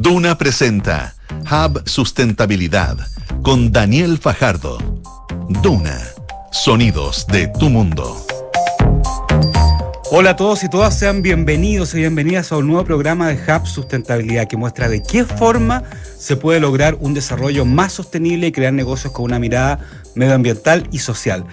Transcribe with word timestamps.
Duna 0.00 0.38
presenta 0.38 1.16
Hub 1.50 1.82
Sustentabilidad 1.84 2.98
con 3.42 3.72
Daniel 3.72 4.18
Fajardo. 4.18 4.78
Duna, 5.60 5.98
sonidos 6.52 7.26
de 7.26 7.48
tu 7.48 7.68
mundo. 7.68 8.16
Hola 10.12 10.30
a 10.30 10.36
todos 10.36 10.62
y 10.62 10.68
todas, 10.68 10.96
sean 10.96 11.20
bienvenidos 11.20 11.94
y 11.94 11.98
bienvenidas 11.98 12.52
a 12.52 12.58
un 12.58 12.68
nuevo 12.68 12.84
programa 12.84 13.26
de 13.26 13.34
Hub 13.34 13.66
Sustentabilidad 13.66 14.46
que 14.46 14.56
muestra 14.56 14.88
de 14.88 15.02
qué 15.02 15.24
forma 15.24 15.82
se 16.16 16.36
puede 16.36 16.60
lograr 16.60 16.96
un 17.00 17.12
desarrollo 17.12 17.64
más 17.64 17.94
sostenible 17.94 18.46
y 18.46 18.52
crear 18.52 18.72
negocios 18.72 19.12
con 19.12 19.24
una 19.24 19.40
mirada 19.40 19.80
medioambiental 20.14 20.88
y 20.92 21.00
social. 21.00 21.44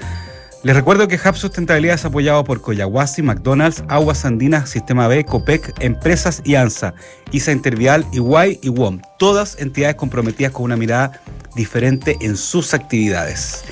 Les 0.65 0.75
recuerdo 0.75 1.07
que 1.07 1.19
Hub 1.23 1.35
Sustentabilidad 1.35 1.93
es 1.93 2.05
apoyado 2.05 2.43
por 2.43 2.59
Coyahuasi, 2.59 3.21
McDonald's, 3.21 3.83
Aguas 3.87 4.25
Andinas, 4.25 4.67
Sistema 4.67 5.07
B, 5.07 5.23
COPEC, 5.23 5.75
Empresas 5.79 6.41
y 6.43 6.55
ANSA, 6.55 6.95
ISA 7.31 7.51
Intervial, 7.51 8.03
Iguay 8.13 8.57
y 8.63 8.69
WOM, 8.69 8.99
todas 9.19 9.59
entidades 9.59 9.95
comprometidas 9.95 10.53
con 10.53 10.63
una 10.63 10.75
mirada 10.75 11.21
diferente 11.55 12.17
en 12.21 12.35
sus 12.35 12.73
actividades. 12.73 13.63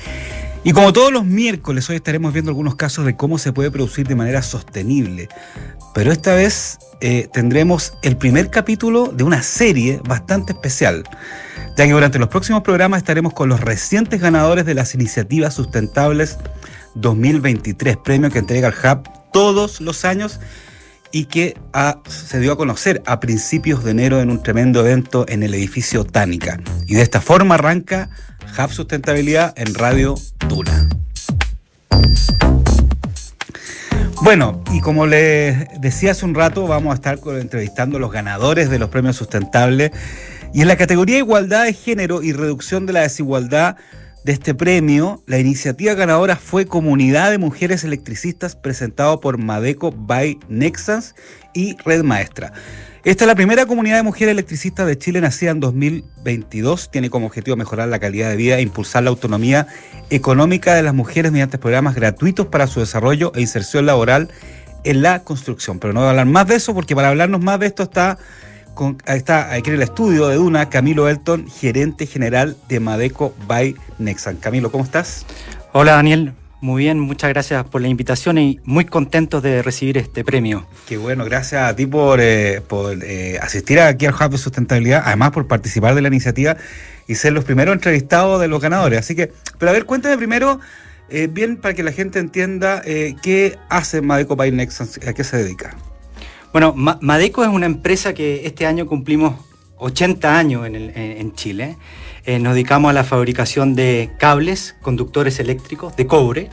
Y 0.62 0.70
como 0.70 0.92
todos 0.92 1.12
los 1.12 1.24
miércoles, 1.24 1.90
hoy 1.90 1.96
estaremos 1.96 2.32
viendo 2.32 2.52
algunos 2.52 2.76
casos 2.76 3.04
de 3.04 3.16
cómo 3.16 3.38
se 3.38 3.52
puede 3.52 3.72
producir 3.72 4.06
de 4.06 4.14
manera 4.14 4.40
sostenible. 4.40 5.28
Pero 5.96 6.12
esta 6.12 6.36
vez 6.36 6.78
eh, 7.00 7.28
tendremos 7.32 7.94
el 8.02 8.16
primer 8.16 8.50
capítulo 8.50 9.08
de 9.08 9.24
una 9.24 9.42
serie 9.42 10.00
bastante 10.06 10.52
especial, 10.52 11.02
ya 11.76 11.86
que 11.86 11.92
durante 11.92 12.20
los 12.20 12.28
próximos 12.28 12.62
programas 12.62 12.98
estaremos 12.98 13.32
con 13.32 13.48
los 13.48 13.60
recientes 13.60 14.20
ganadores 14.20 14.64
de 14.64 14.74
las 14.74 14.94
iniciativas 14.94 15.54
sustentables 15.54 16.38
2023, 16.94 17.96
premio 17.98 18.30
que 18.30 18.38
entrega 18.38 18.68
el 18.68 18.74
Hub 18.74 19.08
todos 19.32 19.80
los 19.80 20.04
años 20.04 20.40
y 21.12 21.26
que 21.26 21.56
se 22.08 22.40
dio 22.40 22.52
a 22.52 22.56
conocer 22.56 23.02
a 23.06 23.20
principios 23.20 23.84
de 23.84 23.92
enero 23.92 24.20
en 24.20 24.30
un 24.30 24.42
tremendo 24.42 24.80
evento 24.80 25.24
en 25.28 25.42
el 25.42 25.54
edificio 25.54 26.04
Tánica. 26.04 26.60
Y 26.86 26.94
de 26.94 27.02
esta 27.02 27.20
forma 27.20 27.54
arranca 27.54 28.10
Hub 28.58 28.72
Sustentabilidad 28.72 29.54
en 29.56 29.74
Radio 29.74 30.16
Tuna. 30.48 30.88
Bueno, 34.22 34.64
y 34.72 34.80
como 34.80 35.06
les 35.06 35.68
decía 35.80 36.12
hace 36.12 36.24
un 36.24 36.34
rato, 36.34 36.66
vamos 36.66 36.92
a 36.92 36.94
estar 36.94 37.18
entrevistando 37.38 37.98
a 37.98 38.00
los 38.00 38.10
ganadores 38.10 38.70
de 38.70 38.78
los 38.78 38.88
premios 38.88 39.16
sustentables. 39.16 39.90
Y 40.54 40.62
en 40.62 40.68
la 40.68 40.76
categoría 40.76 41.18
Igualdad 41.18 41.64
de 41.64 41.74
Género 41.74 42.22
y 42.22 42.32
Reducción 42.32 42.86
de 42.86 42.94
la 42.94 43.00
Desigualdad, 43.02 43.76
de 44.24 44.32
este 44.32 44.54
premio, 44.54 45.22
la 45.26 45.38
iniciativa 45.38 45.92
ganadora 45.92 46.36
fue 46.36 46.64
Comunidad 46.64 47.30
de 47.30 47.36
Mujeres 47.36 47.84
Electricistas 47.84 48.56
presentado 48.56 49.20
por 49.20 49.36
Madeco 49.36 49.92
by 49.92 50.38
Nexans 50.48 51.14
y 51.52 51.76
Red 51.84 52.04
Maestra. 52.04 52.54
Esta 53.04 53.24
es 53.24 53.28
la 53.28 53.34
primera 53.34 53.66
comunidad 53.66 53.96
de 53.96 54.02
mujeres 54.02 54.32
electricistas 54.32 54.86
de 54.86 54.96
Chile 54.96 55.20
nacida 55.20 55.50
en 55.50 55.60
2022. 55.60 56.90
Tiene 56.90 57.10
como 57.10 57.26
objetivo 57.26 57.54
mejorar 57.58 57.88
la 57.88 57.98
calidad 57.98 58.30
de 58.30 58.36
vida 58.36 58.56
e 58.56 58.62
impulsar 58.62 59.02
la 59.02 59.10
autonomía 59.10 59.66
económica 60.08 60.74
de 60.74 60.82
las 60.82 60.94
mujeres 60.94 61.30
mediante 61.30 61.58
programas 61.58 61.94
gratuitos 61.94 62.46
para 62.46 62.66
su 62.66 62.80
desarrollo 62.80 63.30
e 63.34 63.42
inserción 63.42 63.84
laboral 63.84 64.30
en 64.84 65.02
la 65.02 65.22
construcción. 65.22 65.78
Pero 65.80 65.92
no 65.92 66.00
voy 66.00 66.06
a 66.06 66.10
hablar 66.10 66.26
más 66.26 66.46
de 66.46 66.54
eso 66.54 66.72
porque 66.72 66.96
para 66.96 67.10
hablarnos 67.10 67.42
más 67.42 67.60
de 67.60 67.66
esto 67.66 67.82
está 67.82 68.16
está 69.06 69.52
aquí 69.52 69.70
en 69.70 69.76
el 69.76 69.82
estudio 69.82 70.28
de 70.28 70.36
Duna 70.36 70.68
Camilo 70.68 71.08
Elton, 71.08 71.48
gerente 71.48 72.06
general 72.06 72.56
de 72.68 72.80
Madeco 72.80 73.34
by 73.46 73.74
Nexan. 73.98 74.36
Camilo, 74.36 74.70
¿cómo 74.70 74.84
estás? 74.84 75.24
Hola 75.72 75.92
Daniel, 75.92 76.34
muy 76.60 76.84
bien, 76.84 76.98
muchas 76.98 77.30
gracias 77.30 77.64
por 77.64 77.82
la 77.82 77.88
invitación 77.88 78.38
y 78.38 78.60
muy 78.64 78.84
contentos 78.84 79.42
de 79.42 79.62
recibir 79.62 79.98
este 79.98 80.24
premio. 80.24 80.66
Qué 80.86 80.96
bueno, 80.96 81.24
gracias 81.24 81.62
a 81.62 81.76
ti 81.76 81.86
por, 81.86 82.20
eh, 82.20 82.62
eh, 83.02 83.38
asistir 83.42 83.80
aquí 83.80 84.06
al 84.06 84.14
Hub 84.14 84.30
de 84.30 84.38
Sustentabilidad, 84.38 85.02
además 85.04 85.30
por 85.32 85.46
participar 85.46 85.94
de 85.94 86.02
la 86.02 86.08
iniciativa 86.08 86.56
y 87.06 87.16
ser 87.16 87.32
los 87.32 87.44
primeros 87.44 87.74
entrevistados 87.74 88.40
de 88.40 88.48
los 88.48 88.60
ganadores. 88.60 88.98
Así 88.98 89.14
que, 89.14 89.30
pero 89.58 89.70
a 89.70 89.72
ver, 89.72 89.84
cuéntame 89.84 90.16
primero, 90.16 90.58
eh, 91.10 91.28
bien 91.30 91.58
para 91.58 91.74
que 91.74 91.82
la 91.82 91.92
gente 91.92 92.18
entienda 92.18 92.82
qué 92.82 93.58
hace 93.68 94.00
Madeco 94.00 94.34
by 94.36 94.50
Nexan, 94.50 94.88
a 95.06 95.12
qué 95.12 95.22
se 95.22 95.36
dedica. 95.36 95.76
Bueno, 96.54 96.72
Madeco 96.76 97.42
es 97.42 97.50
una 97.50 97.66
empresa 97.66 98.14
que 98.14 98.46
este 98.46 98.64
año 98.64 98.86
cumplimos 98.86 99.34
80 99.78 100.38
años 100.38 100.64
en, 100.64 101.34
Chile. 101.34 101.76
Eh, 102.26 102.38
nos 102.38 102.54
dedicamos 102.54 102.90
a 102.90 102.92
la 102.92 103.02
fabricación 103.02 103.74
de 103.74 104.12
cables, 104.20 104.76
conductores 104.80 105.40
eléctricos 105.40 105.96
de 105.96 106.06
cobre. 106.06 106.50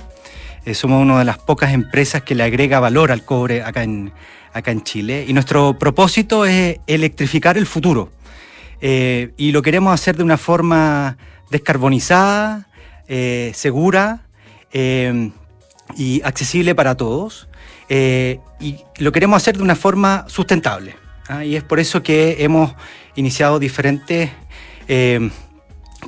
Eh, 0.65 0.73
somos 0.73 1.03
una 1.03 1.19
de 1.19 1.25
las 1.25 1.37
pocas 1.37 1.71
empresas 1.71 2.23
que 2.23 2.33
le 2.33 2.41
agrega 2.41 2.79
valor 2.79 3.11
al 3.11 3.23
cobre 3.23 3.61
acá 3.61 3.83
en, 3.83 4.11
Chile. 4.81 5.23
Y 5.27 5.33
nuestro 5.33 5.77
propósito 5.77 6.47
es 6.47 6.79
electrificar 6.87 7.59
el 7.59 7.67
futuro. 7.67 8.09
Eh, 8.81 9.33
y 9.37 9.51
lo 9.51 9.61
queremos 9.61 9.93
hacer 9.93 10.17
de 10.17 10.23
una 10.23 10.39
forma 10.39 11.19
descarbonizada, 11.51 12.67
segura 13.53 14.23
y 14.73 16.21
accesible 16.23 16.73
para 16.73 16.97
todos. 16.97 17.47
Eh, 17.93 18.39
y 18.61 18.77
lo 18.99 19.11
queremos 19.11 19.35
hacer 19.35 19.57
de 19.57 19.63
una 19.63 19.75
forma 19.75 20.23
sustentable. 20.29 20.95
¿ah? 21.27 21.43
Y 21.43 21.57
es 21.57 21.63
por 21.63 21.77
eso 21.77 22.01
que 22.01 22.37
hemos 22.39 22.73
iniciado 23.17 23.59
diferentes 23.59 24.29
eh, 24.87 25.29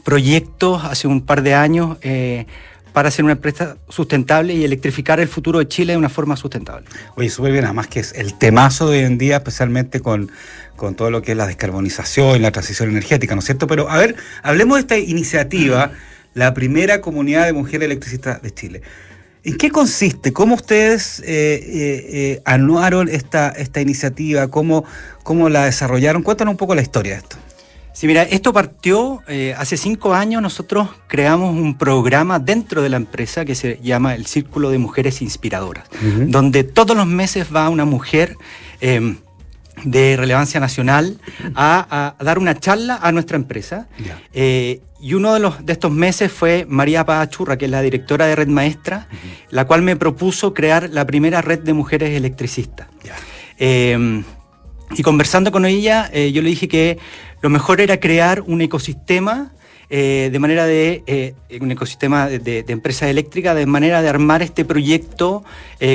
proyectos 0.06 0.86
hace 0.86 1.10
un 1.10 1.26
par 1.26 1.42
de 1.42 1.56
años 1.56 1.98
eh, 2.02 2.46
para 2.94 3.10
hacer 3.10 3.26
una 3.26 3.34
empresa 3.34 3.76
sustentable 3.90 4.54
y 4.54 4.64
electrificar 4.64 5.20
el 5.20 5.28
futuro 5.28 5.60
de 5.60 5.68
Chile 5.68 5.92
de 5.92 5.98
una 5.98 6.08
forma 6.08 6.38
sustentable. 6.38 6.88
Oye, 7.18 7.30
súper 7.30 7.52
bien, 7.52 7.66
además 7.66 7.88
que 7.88 8.00
es 8.00 8.14
el 8.14 8.36
temazo 8.36 8.90
de 8.90 9.00
hoy 9.00 9.04
en 9.04 9.18
día, 9.18 9.36
especialmente 9.36 10.00
con, 10.00 10.32
con 10.78 10.96
todo 10.96 11.12
lo 11.12 11.22
que 11.22 11.32
es 11.32 11.38
la 11.38 11.48
descarbonización, 11.48 12.42
la 12.42 12.54
transición 12.54 12.92
energética, 12.92 13.36
¿no 13.36 13.40
es 13.40 13.46
cierto? 13.46 13.68
Pero 13.68 13.90
a 13.90 13.98
ver, 13.98 14.16
hablemos 14.42 14.78
de 14.78 14.82
esta 14.84 14.98
iniciativa, 14.98 15.92
la 16.34 16.54
primera 16.54 17.02
comunidad 17.02 17.46
de 17.46 17.52
mujeres 17.52 17.88
electricistas 17.88 18.42
de 18.42 18.52
Chile. 18.52 18.82
¿En 19.46 19.58
qué 19.58 19.72
consiste? 19.72 20.32
¿Cómo 20.32 20.56
ustedes 20.56 21.20
eh, 21.20 21.26
eh, 21.28 22.06
eh, 22.14 22.42
anuaron 22.46 23.10
esta, 23.10 23.50
esta 23.50 23.82
iniciativa? 23.82 24.48
¿Cómo, 24.48 24.86
¿Cómo 25.24 25.50
la 25.50 25.66
desarrollaron? 25.66 26.24
Cuéntanos 26.24 26.54
un 26.54 26.58
poco 26.58 26.76
la 26.76 26.82
historia 26.82 27.14
de 27.14 27.18
esto. 27.20 27.36
Sí, 27.92 28.08
mira, 28.08 28.24
esto 28.24 28.54
partió 28.54 29.22
hace 29.56 29.78
cinco 29.78 30.16
años. 30.16 30.42
Nosotros 30.42 30.90
creamos 31.08 31.56
un 31.56 31.78
programa 31.78 32.40
dentro 32.40 32.82
de 32.82 32.90
la 32.90 32.98
empresa 32.98 33.46
que 33.46 33.54
se 33.54 33.80
llama 33.84 34.16
el 34.16 34.26
Círculo 34.26 34.72
de 34.72 34.80
Mujeres 34.80 35.22
Inspiradoras, 35.22 35.88
donde 36.26 36.64
todos 36.64 36.98
los 36.98 37.06
meses 37.06 37.48
va 37.56 37.70
una 37.70 37.86
mujer 37.86 38.36
em, 38.82 39.18
de 39.84 40.18
relevancia 40.18 40.60
nacional 40.60 41.20
a, 41.54 42.16
dar 42.20 42.40
una 42.40 42.60
charla 42.60 42.98
a 43.00 43.12
nuestra 43.12 43.38
empresa. 43.38 43.88
Y 45.04 45.16
uno 45.16 45.34
de, 45.34 45.42
los, 45.42 45.66
de 45.66 45.74
estos 45.74 45.92
meses 45.92 46.32
fue 46.32 46.66
María 46.66 47.06
Pachurra, 47.06 47.58
que 47.58 47.66
es 47.66 47.72
la 47.72 47.82
directora 47.82 48.26
de 48.26 48.38
Red 48.38 48.48
Maestra, 48.48 49.10
la 49.50 49.68
cual 49.68 49.82
me 49.82 49.98
propuso 49.98 50.54
crear 50.54 50.90
la 50.92 51.06
primera 51.06 51.42
red 51.42 51.60
de 51.60 51.74
mujeres 51.74 52.12
electricistas. 52.16 52.88
Eh, 53.60 54.24
y 54.96 55.04
conversando 55.04 55.52
con 55.52 55.66
ella, 55.66 56.10
eh, 56.14 56.32
yo 56.32 56.42
le 56.42 56.48
dije 56.48 56.70
que 56.70 57.00
lo 57.42 57.50
mejor 57.50 57.82
era 57.82 58.00
crear 58.00 58.46
un 58.48 58.62
ecosistema 58.62 59.52
eh, 59.90 60.30
de 60.32 60.40
manera 60.40 60.66
de 60.66 61.36
un 61.60 61.70
ecosistema 61.70 62.30
de, 62.30 62.64
empresas 62.70 63.10
eléctricas, 63.10 63.58
de 63.58 63.66
manera 63.66 64.02
de 64.02 64.08
armar 64.08 64.42
este 64.42 64.64
proyecto 64.64 65.44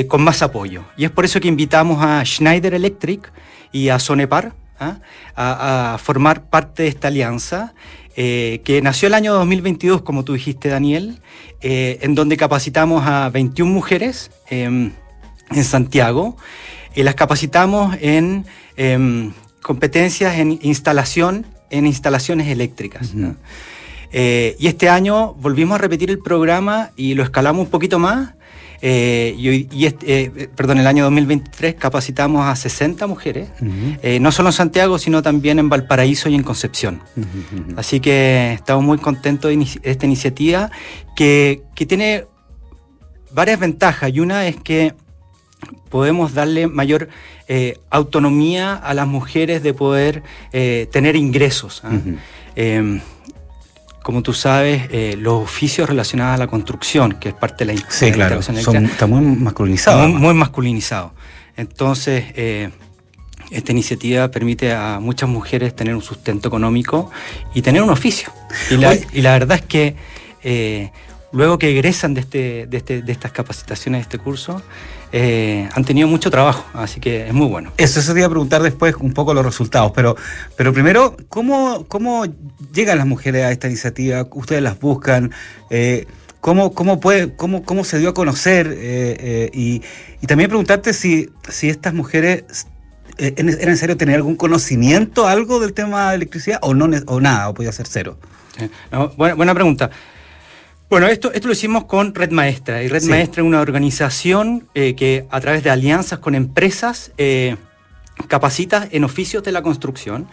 con 0.07 0.21
más 0.21 0.43
apoyo. 0.43 0.83
Y 0.97 1.05
es 1.05 1.09
por 1.09 1.25
eso 1.25 1.39
que 1.39 1.47
invitamos 1.47 1.97
a 1.99 2.23
Schneider 2.23 2.75
Electric 2.75 3.33
y 3.71 3.89
a 3.89 3.97
Sonepar 3.97 4.53
¿ah? 4.79 4.99
a, 5.35 5.93
a, 5.95 5.97
formar 5.97 6.47
parte 6.47 6.83
de 6.83 6.89
esta 6.89 7.07
alianza 7.07 7.73
eh, 8.21 8.59
que 8.65 8.81
nació 8.81 9.07
el 9.07 9.13
año 9.13 9.33
2022, 9.33 10.01
como 10.01 10.25
tú 10.25 10.33
dijiste, 10.33 10.67
Daniel, 10.67 11.21
eh, 11.61 11.99
en 12.01 12.15
donde 12.15 12.35
capacitamos 12.35 13.07
a 13.07 13.29
21 13.29 13.71
mujeres 13.71 14.29
em, 14.49 14.91
en 15.51 15.63
Santiago. 15.63 16.35
y 16.93 17.03
las 17.03 17.15
capacitamos 17.15 17.95
en 18.01 18.45
em, 18.75 19.31
competencias 19.61 20.37
en 20.37 20.59
instalación, 20.63 21.45
en 21.69 21.87
instalaciones 21.87 22.49
eléctricas. 22.49 23.13
Eh, 24.11 24.57
y 24.59 24.67
este 24.67 24.89
año 24.89 25.33
volvimos 25.35 25.75
a 25.75 25.77
repetir 25.77 26.09
el 26.09 26.19
programa 26.19 26.91
y 26.97 27.13
lo 27.13 27.23
escalamos 27.23 27.67
un 27.67 27.71
poquito 27.71 27.99
más 27.99 28.33
eh, 28.81 29.35
y, 29.37 29.85
este, 29.85 30.21
eh, 30.23 30.49
perdón, 30.55 30.79
el 30.79 30.87
año 30.87 31.03
2023 31.03 31.75
capacitamos 31.75 32.45
a 32.45 32.55
60 32.55 33.07
mujeres, 33.07 33.49
eh, 34.01 34.19
no 34.19 34.31
solo 34.31 34.49
en 34.49 34.53
Santiago, 34.53 34.97
sino 34.97 35.21
también 35.21 35.59
en 35.59 35.69
Valparaíso 35.69 36.29
y 36.29 36.35
en 36.35 36.43
Concepción. 36.43 37.01
Así 37.75 37.99
que 37.99 38.53
estamos 38.53 38.83
muy 38.83 38.97
contentos 38.97 39.51
de 39.51 39.67
esta 39.83 40.05
iniciativa 40.05 40.71
que, 41.15 41.63
que 41.75 41.85
tiene 41.85 42.25
varias 43.31 43.59
ventajas 43.59 44.11
y 44.13 44.19
una 44.19 44.47
es 44.47 44.55
que 44.55 44.93
podemos 45.89 46.33
darle 46.33 46.67
mayor 46.67 47.09
autonomía 47.89 48.75
a 48.75 48.93
las 48.93 49.07
mujeres 49.07 49.63
de 49.63 49.73
poder 49.73 50.23
tener 50.51 51.15
ingresos. 51.15 51.81
¿ah? 51.83 51.91
Como 54.09 54.23
tú 54.23 54.33
sabes, 54.33 54.87
eh, 54.89 55.15
los 55.19 55.43
oficios 55.43 55.87
relacionados 55.87 56.33
a 56.33 56.37
la 56.39 56.47
construcción, 56.47 57.11
que 57.19 57.29
es 57.29 57.35
parte 57.35 57.63
de 57.63 57.75
la 57.75 57.81
Sí, 57.89 58.11
claro, 58.11 58.39
está 58.39 59.05
muy 59.05 59.21
masculinizado. 59.21 60.07
Muy, 60.07 60.33
masculinizado. 60.33 61.13
Entonces, 61.55 62.23
eh, 62.33 62.71
esta 63.51 63.71
iniciativa 63.71 64.27
permite 64.31 64.73
a 64.73 64.99
muchas 64.99 65.29
mujeres 65.29 65.75
tener 65.75 65.93
un 65.93 66.01
sustento 66.01 66.47
económico 66.47 67.11
y 67.53 67.61
tener 67.61 67.83
un 67.83 67.91
oficio. 67.91 68.33
Y 68.71 68.77
la, 68.77 68.95
y 68.95 69.21
la 69.21 69.33
verdad 69.33 69.57
es 69.57 69.65
que 69.67 69.95
eh, 70.41 70.89
luego 71.31 71.59
que 71.59 71.69
egresan 71.69 72.15
de, 72.15 72.21
este, 72.21 72.65
de, 72.65 72.77
este, 72.77 73.03
de 73.03 73.11
estas 73.11 73.31
capacitaciones, 73.31 73.99
de 73.99 74.01
este 74.01 74.17
curso, 74.17 74.63
eh, 75.11 75.67
han 75.73 75.85
tenido 75.85 76.07
mucho 76.07 76.29
trabajo, 76.29 76.65
así 76.73 76.99
que 76.99 77.27
es 77.27 77.33
muy 77.33 77.47
bueno. 77.47 77.71
Eso 77.77 78.01
se 78.01 78.13
te 78.13 78.19
iba 78.19 78.27
a 78.27 78.29
preguntar 78.29 78.61
después 78.61 78.95
un 78.95 79.13
poco 79.13 79.33
los 79.33 79.43
resultados, 79.43 79.91
pero, 79.95 80.15
pero 80.55 80.73
primero, 80.73 81.17
¿cómo, 81.29 81.85
¿cómo 81.87 82.25
llegan 82.73 82.97
las 82.97 83.07
mujeres 83.07 83.43
a 83.45 83.51
esta 83.51 83.67
iniciativa? 83.67 84.27
¿Ustedes 84.31 84.61
las 84.61 84.79
buscan? 84.79 85.31
Eh, 85.69 86.05
¿Cómo, 86.41 86.73
cómo, 86.73 86.99
puede, 86.99 87.35
cómo, 87.35 87.63
cómo 87.63 87.83
se 87.83 87.99
dio 87.99 88.09
a 88.09 88.13
conocer? 88.13 88.73
Eh, 88.77 89.49
y, 89.53 89.81
y, 90.21 90.27
también 90.27 90.49
preguntarte 90.49 90.93
si, 90.93 91.29
si 91.49 91.69
estas 91.69 91.93
mujeres 91.93 92.67
era 93.17 93.43
necesario 93.43 93.97
tener 93.97 94.15
algún 94.15 94.35
conocimiento, 94.35 95.27
algo 95.27 95.59
del 95.59 95.73
tema 95.73 96.11
de 96.11 96.15
electricidad 96.15 96.59
o, 96.61 96.73
no, 96.73 96.89
o 97.07 97.19
nada, 97.19 97.49
o 97.49 97.53
podía 97.53 97.71
ser 97.71 97.87
cero. 97.87 98.17
No, 98.91 99.09
buena, 99.09 99.35
buena, 99.35 99.53
pregunta. 99.53 99.89
Bueno, 100.89 101.07
esto, 101.07 101.31
esto 101.31 101.47
lo 101.47 101.53
hicimos 101.53 101.85
con 101.85 102.15
Red 102.15 102.31
Maestra. 102.31 102.81
Y 102.81 102.87
Red 102.87 103.01
sí. 103.01 103.09
Maestra 103.09 103.43
es 103.43 103.47
una 103.47 103.61
organización 103.61 104.67
eh, 104.73 104.95
que 104.95 105.27
a 105.29 105.39
través 105.39 105.63
de 105.63 105.69
alianzas 105.69 106.19
con 106.19 106.33
empresas 106.33 107.11
eh, 107.17 107.57
capacita 108.27 108.87
en 108.89 109.03
oficios 109.03 109.43
de 109.43 109.51
la 109.51 109.61
construcción. 109.61 110.27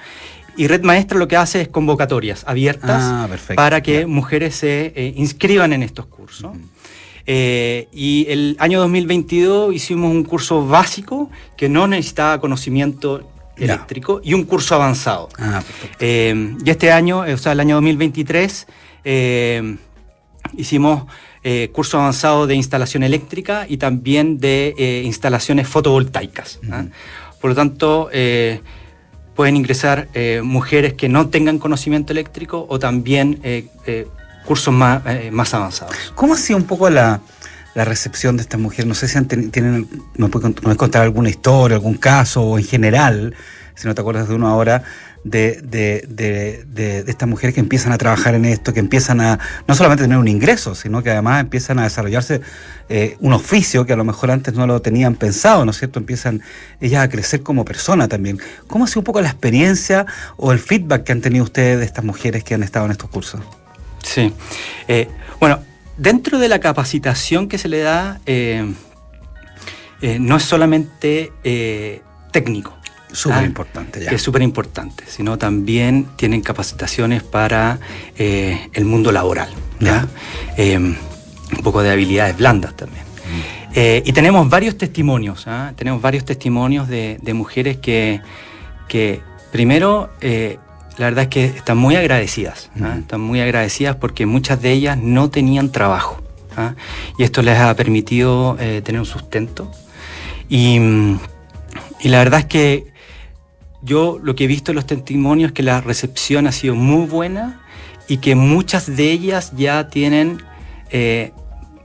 Y 0.57 0.69
Red 0.69 0.83
Maestra 0.83 1.19
lo 1.19 1.29
que 1.29 1.37
hace 1.37 1.61
es 1.61 1.69
convocatorias 1.69 2.45
abiertas 2.47 3.03
ah, 3.03 3.29
para 3.55 3.83
que 3.83 3.99
yeah. 3.99 4.07
mujeres 4.07 4.55
se 4.55 4.93
eh, 4.97 5.13
inscriban 5.17 5.75
en 5.75 5.83
estos 5.83 6.07
cursos. 6.07 6.55
Uh 6.55 6.59
-huh. 6.59 6.77
Eh, 7.27 7.89
y 7.93 8.27
el 8.29 8.57
año 8.61 8.79
2022 8.81 9.75
hicimos 9.75 10.13
un 10.13 10.23
curso 10.23 10.65
básico 10.65 11.29
que 11.57 11.69
no 11.69 11.89
necesitaba 11.89 12.41
conocimiento 12.41 13.29
eléctrico 13.57 14.21
yeah. 14.21 14.31
y 14.31 14.35
un 14.35 14.45
curso 14.45 14.77
avanzado. 14.77 15.29
Ah, 15.39 15.63
eh, 15.99 16.55
y 16.65 16.71
este 16.71 16.93
año, 16.93 17.21
o 17.21 17.37
sea, 17.37 17.53
el 17.53 17.61
año 17.61 17.75
2023, 17.77 18.67
eh, 19.05 19.77
hicimos 20.57 21.05
eh, 21.45 21.71
curso 21.73 21.99
avanzado 21.99 22.47
de 22.47 22.55
instalación 22.55 23.03
eléctrica 23.03 23.67
y 23.69 23.77
también 23.77 24.39
de 24.39 24.75
eh, 24.79 25.03
instalaciones 25.05 25.69
fotovoltaicas. 25.69 26.59
Uh 26.63 26.67
-huh. 26.67 26.91
Por 27.41 27.51
lo 27.51 27.57
tanto, 27.57 28.09
eh, 28.13 28.61
pueden 29.35 29.57
ingresar 29.57 30.09
mujeres 30.43 30.95
que 30.95 31.09
no 31.11 31.29
tengan 31.29 31.59
conocimiento 31.59 32.13
eléctrico 32.13 32.67
o 32.71 32.79
también 32.79 33.39
cursos 34.47 34.73
más, 34.73 35.03
eh, 35.07 35.31
más 35.31 35.53
avanzados. 35.53 35.95
¿Cómo 36.15 36.33
ha 36.33 36.39
sido 36.39 36.57
un 36.57 36.65
poco 36.65 36.89
la, 36.89 37.21
la 37.75 37.85
recepción 37.85 38.37
de 38.37 38.43
estas 38.43 38.59
mujeres? 38.59 38.87
No 38.87 38.95
sé 38.95 39.09
si 39.09 39.19
han 39.19 39.27
tienen, 39.27 39.87
¿me 40.17 40.29
puedes 40.29 40.77
contar 40.79 41.03
alguna 41.03 41.29
historia, 41.29 41.77
algún 41.77 41.97
caso 41.99 42.43
o 42.43 42.59
en 42.59 42.65
general, 42.65 43.35
si 43.77 43.87
no 43.87 43.95
te 43.95 44.01
acuerdas 44.01 44.29
de 44.29 44.35
uno 44.35 44.49
ahora, 44.49 44.83
de, 45.23 45.61
de, 45.61 46.05
de, 46.09 46.65
de, 46.67 47.05
estas 47.11 47.29
mujeres 47.29 47.53
que 47.55 47.61
empiezan 47.61 47.93
a 47.93 47.99
trabajar 47.99 48.35
en 48.35 48.45
esto, 48.45 48.73
que 48.73 48.81
empiezan 48.81 49.21
a 49.21 49.39
no 49.67 49.75
solamente 49.75 50.05
tener 50.05 50.19
un 50.19 50.29
ingreso, 50.29 50.75
sino 50.75 51.03
que 51.03 51.11
además 51.11 51.41
empiezan 51.41 51.79
a 51.79 51.83
desarrollarse 51.83 52.41
eh, 52.89 53.17
un 53.21 53.33
oficio 53.33 53.85
que 53.85 53.93
a 53.93 53.97
lo 53.97 54.05
mejor 54.05 54.31
antes 54.31 54.55
no 54.55 54.67
lo 54.67 54.81
tenían 54.81 55.17
pensado, 55.17 55.65
¿no 55.65 55.73
es 55.73 55.79
cierto? 55.79 55.99
Empiezan 55.99 56.43
ellas 56.81 57.05
a 57.05 57.09
crecer 57.09 57.43
como 57.43 57.65
persona 57.65 58.07
también. 58.09 58.39
¿Cómo 58.69 58.85
ha 58.85 58.87
sido 58.87 59.01
un 59.01 59.05
poco 59.05 59.21
la 59.21 59.29
experiencia 59.29 60.07
o 60.37 60.53
el 60.53 60.59
feedback 60.59 61.03
que 61.03 61.13
han 61.13 61.21
tenido 61.21 61.45
ustedes 61.45 61.81
de 61.81 61.85
estas 61.85 62.05
mujeres 62.05 62.45
que 62.45 62.55
han 62.55 62.63
estado 62.63 62.87
en 62.87 62.93
estos 62.93 63.11
cursos? 63.11 63.41
Sí. 64.03 64.33
Eh, 64.87 65.09
bueno, 65.41 65.61
dentro 65.99 66.39
de 66.39 66.49
la 66.49 66.61
capacitación 66.61 67.49
que 67.49 67.59
se 67.59 67.69
le 67.69 67.81
da, 67.81 68.21
eh, 68.27 68.65
no 70.01 70.37
es 70.37 70.45
solamente 70.45 71.33
técnico. 72.31 72.77
Súper 73.17 73.45
importante, 73.45 74.03
ya. 74.03 74.11
Que 74.11 74.17
es 74.17 74.23
súper 74.23 74.43
importante, 74.43 75.05
sino 75.07 75.39
también 75.39 76.07
tienen 76.17 76.41
capacitaciones 76.43 77.23
para 77.23 77.79
eh, 78.19 78.69
el 78.73 78.85
mundo 78.85 79.13
laboral. 79.13 79.49
¿ya? 79.79 80.07
un 80.59 81.63
poco 81.63 81.83
de 81.83 81.91
habilidades 81.91 82.37
blandas 82.37 82.75
también. 82.77 83.05
Mm. 83.05 84.09
y 84.09 84.13
tenemos 84.13 84.49
varios 84.49 84.79
testimonios, 84.79 85.47
¿ah? 85.47 85.73
tenemos 85.77 86.01
varios 86.01 86.25
testimonios 86.25 86.89
de, 86.89 87.19
de 87.21 87.35
mujeres 87.35 87.77
que, 87.77 88.21
que 88.89 89.21
primero 89.53 90.11
la 90.99 91.07
verdad 91.07 91.25
es 91.25 91.29
que 91.29 91.45
están 91.45 91.77
muy 91.77 91.95
agradecidas, 91.97 92.71
¿eh? 92.77 93.01
están 93.01 93.21
muy 93.21 93.41
agradecidas 93.41 93.97
porque 93.97 94.25
muchas 94.25 94.63
de 94.63 94.73
ellas 94.73 94.99
no 94.99 95.31
tenían 95.31 95.71
trabajo 95.71 96.23
¿eh? 96.57 96.73
y 97.19 97.23
esto 97.23 97.43
les 97.43 97.59
ha 97.59 97.75
permitido 97.77 98.57
eh, 98.59 98.81
tener 98.83 99.01
un 99.01 99.07
sustento 99.07 99.71
y, 100.49 100.79
y, 102.01 102.09
la 102.09 102.19
verdad 102.19 102.41
es 102.41 102.47
que 102.47 102.87
yo 103.87 104.19
lo 104.23 104.35
que 104.35 104.45
he 104.45 104.47
visto 104.47 104.73
en 104.73 104.77
los 104.77 104.87
testimonios 104.87 105.49
es 105.49 105.53
que 105.55 105.63
la 105.63 105.81
recepción 105.81 106.47
ha 106.47 106.53
sido 106.53 106.75
muy 106.75 107.07
buena 107.07 107.63
y 108.09 108.19
que 108.19 108.35
muchas 108.35 108.95
de 108.97 109.11
ellas 109.11 109.53
ya 109.57 109.89
tienen 109.89 110.43
eh, 110.91 111.33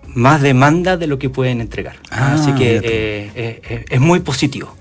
más 0.07 0.41
demanda 0.41 0.97
de 0.97 1.07
lo 1.07 1.17
que 1.17 1.29
pueden 1.29 1.61
entregar. 1.61 1.95
Ah, 2.09 2.33
Así 2.33 2.51
que 2.53 3.85
es 3.89 3.99
muy 4.01 4.19
positivo. 4.19 4.75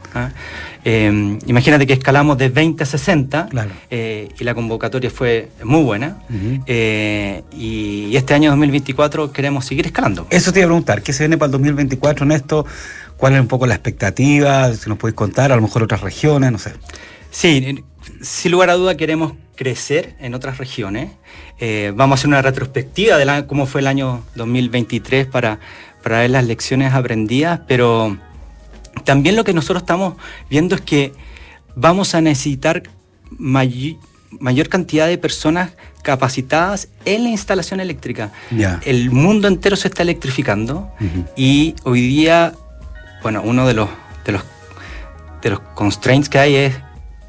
Eh, 0.84 1.38
imagínate 1.46 1.86
que 1.86 1.92
escalamos 1.92 2.38
de 2.38 2.48
20 2.48 2.82
a 2.82 2.86
60 2.86 3.48
claro. 3.48 3.70
eh, 3.90 4.30
y 4.38 4.44
la 4.44 4.54
convocatoria 4.54 5.10
fue 5.10 5.50
muy 5.62 5.82
buena. 5.82 6.18
Uh 6.30 6.32
-huh. 6.32 6.62
eh, 6.66 7.42
y 7.52 8.16
este 8.16 8.32
año 8.34 8.50
2024 8.50 9.32
queremos 9.32 9.66
seguir 9.66 9.86
escalando. 9.86 10.26
Eso 10.30 10.52
te 10.52 10.60
iba 10.60 10.66
a 10.66 10.68
preguntar, 10.68 11.02
¿qué 11.02 11.12
se 11.12 11.24
viene 11.24 11.36
para 11.36 11.46
el 11.48 11.52
2024 11.52 12.24
en 12.24 12.32
esto? 12.32 12.66
¿Cuál 13.20 13.34
es 13.34 13.40
un 13.40 13.48
poco 13.48 13.66
la 13.66 13.74
expectativa? 13.74 14.72
Si 14.72 14.88
nos 14.88 14.96
podéis 14.96 15.14
contar, 15.14 15.52
a 15.52 15.56
lo 15.56 15.62
mejor 15.62 15.82
otras 15.82 16.00
regiones, 16.00 16.50
no 16.50 16.58
sé. 16.58 16.72
Sí, 17.30 17.84
sin 18.22 18.50
lugar 18.50 18.70
a 18.70 18.74
duda 18.74 18.96
queremos 18.96 19.34
crecer 19.56 20.16
en 20.20 20.32
otras 20.32 20.56
regiones. 20.56 21.10
Eh, 21.58 21.92
vamos 21.94 22.16
a 22.16 22.18
hacer 22.18 22.28
una 22.28 22.40
retrospectiva 22.40 23.18
de 23.18 23.26
la, 23.26 23.46
cómo 23.46 23.66
fue 23.66 23.82
el 23.82 23.88
año 23.88 24.24
2023 24.36 25.26
para, 25.26 25.60
para 26.02 26.20
ver 26.20 26.30
las 26.30 26.46
lecciones 26.46 26.94
aprendidas, 26.94 27.60
pero 27.68 28.16
también 29.04 29.36
lo 29.36 29.44
que 29.44 29.52
nosotros 29.52 29.82
estamos 29.82 30.14
viendo 30.48 30.74
es 30.74 30.80
que 30.80 31.12
vamos 31.76 32.14
a 32.14 32.22
necesitar 32.22 32.84
may 33.30 33.98
mayor 34.38 34.68
cantidad 34.68 35.08
de 35.08 35.18
personas 35.18 35.72
capacitadas 36.02 36.88
en 37.04 37.24
la 37.24 37.30
instalación 37.30 37.80
eléctrica. 37.80 38.32
Yeah. 38.50 38.80
El 38.84 39.10
mundo 39.10 39.48
entero 39.48 39.76
se 39.76 39.88
está 39.88 40.02
electrificando 40.04 40.90
uh 41.00 41.04
-huh. 41.04 41.26
y 41.36 41.74
hoy 41.82 42.00
día, 42.00 42.54
bueno, 43.22 43.42
uno 43.44 43.66
de 43.66 43.74
los, 43.74 43.88
de 44.24 44.32
los, 44.32 44.42
de 45.42 45.50
los 45.50 45.60
constraints 45.60 46.28
que 46.28 46.38
hay 46.38 46.56
es 46.56 46.74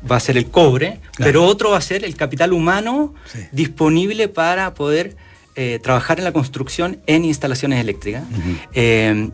va 0.09 0.15
a 0.15 0.19
ser 0.19 0.37
el 0.37 0.49
cobre, 0.49 0.99
claro. 1.15 1.29
pero 1.29 1.45
otro 1.45 1.71
va 1.71 1.77
a 1.77 1.81
ser 1.81 2.03
el 2.03 2.15
capital 2.15 2.53
humano 2.53 3.13
sí. 3.31 3.39
disponible 3.51 4.27
para 4.27 4.73
poder 4.73 5.15
eh, 5.55 5.79
trabajar 5.83 6.17
en 6.17 6.23
la 6.23 6.31
construcción 6.31 7.01
en 7.07 7.25
instalaciones 7.25 7.79
eléctricas. 7.79 8.23
Uh 8.23 8.35
-huh. 8.35 8.67
eh, 8.73 9.29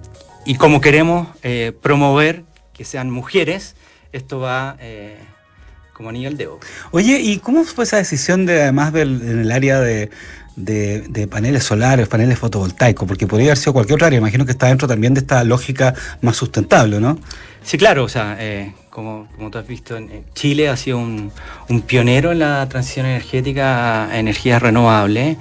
y 0.46 0.55
como 0.55 0.82
queremos 0.82 1.27
eh, 1.43 1.74
promover 1.82 2.43
que 2.74 2.86
sean 2.86 3.12
mujeres, 3.12 3.75
esto 4.12 4.39
va 4.39 4.77
como 5.93 6.10
anillo 6.10 6.27
al 6.27 6.38
dedo. 6.38 6.60
Oye, 6.91 7.20
¿y 7.20 7.39
cómo 7.39 7.63
fue 7.63 7.84
esa 7.84 7.98
decisión 7.98 8.46
de, 8.46 8.62
además 8.62 8.93
del, 8.93 9.22
en 9.22 9.39
el 9.39 9.51
área 9.51 9.79
de, 9.79 10.12
de, 10.58 11.28
paneles 11.32 11.64
solares, 11.64 12.10
paneles 12.10 12.38
fotovoltaicos? 12.38 13.08
Porque 13.08 13.28
podría 13.28 13.50
haber 13.50 13.58
sido 13.58 13.74
cualquier 13.74 13.96
otra 13.96 14.08
área, 14.08 14.20
imagino 14.20 14.46
que 14.46 14.52
está 14.52 14.68
dentro 14.68 14.88
también 14.88 15.14
de 15.14 15.22
esta 15.22 15.44
lógica 15.46 15.94
más 16.22 16.36
sustentable, 16.36 17.00
¿no? 17.00 17.18
Sí, 17.64 17.78
claro, 17.78 18.04
o 18.04 18.10
sea, 18.10 18.38
eh, 18.40 18.74
como, 18.90 19.28
como 19.36 19.52
tú 19.52 19.58
has 19.58 19.68
visto, 19.68 19.96
en 19.96 20.26
Chile 20.34 20.70
ha 20.70 20.76
sido 20.76 20.98
un, 20.98 21.32
pionero 21.86 22.32
en 22.32 22.40
la 22.40 22.68
transición 22.68 23.06
energética 23.06 24.10
a 24.10 24.20
energías 24.20 24.62
renovables 24.62 25.38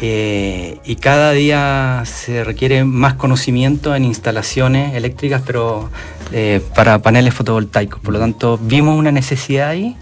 eh, 0.00 0.78
y 0.84 0.96
cada 0.96 1.32
día 1.32 2.02
se 2.04 2.44
requiere 2.44 2.84
más 2.84 3.14
conocimiento 3.14 3.96
en 3.96 4.04
instalaciones 4.04 4.94
eléctricas, 4.94 5.42
pero 5.44 5.90
eh, 6.32 6.60
para 6.74 7.00
paneles 7.00 7.34
fotovoltaicos. 7.34 8.00
Por 8.00 8.12
lo 8.12 8.20
tanto, 8.20 8.58
vimos 8.58 8.98
una 8.98 9.10
necesidad 9.10 9.70
ahí. 9.70 9.96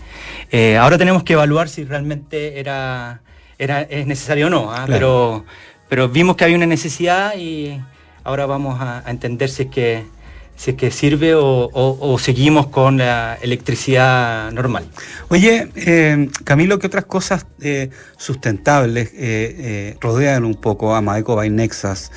Eh, 0.51 0.77
ahora 0.77 0.99
tenemos 0.99 1.23
que 1.23 1.33
evaluar 1.33 1.69
si 1.69 1.85
realmente 1.85 2.61
era, 2.61 3.21
era 3.59 3.83
es 3.83 4.07
necesario 4.07 4.47
o 4.47 4.51
no, 4.51 4.73
¿ah? 4.73 4.85
claro. 4.87 4.91
pero, 4.93 5.45
pero 5.89 6.09
vimos 6.09 6.37
que 6.37 6.45
había 6.45 6.57
una 6.57 6.67
necesidad 6.67 7.37
y 7.37 7.81
ahora 8.25 8.47
vamos 8.47 8.81
a, 8.81 9.07
a 9.07 9.11
entender 9.11 9.49
si 9.49 9.65
es 9.65 9.69
que 9.71 10.17
si 10.57 10.71
es 10.71 10.77
que 10.77 10.91
sirve 10.91 11.35
o, 11.35 11.43
o, 11.43 11.99
o, 12.01 12.19
seguimos 12.19 12.69
con 12.69 12.97
la 12.97 13.39
electricidad 13.43 14.51
normal. 14.53 14.89
Oye, 15.29 15.69
eh, 15.77 16.31
Camilo, 16.45 16.79
¿qué 16.79 16.87
otras 16.87 17.05
cosas 17.05 17.47
eh, 17.61 17.91
sustentables 18.17 19.09
eh, 19.09 19.15
eh 19.19 19.97
rodean 20.01 20.45
un 20.45 20.55
poco 20.55 20.95
a 20.95 21.03
Maeco 21.03 21.37
by 21.37 21.51
Nexans, 21.51 22.11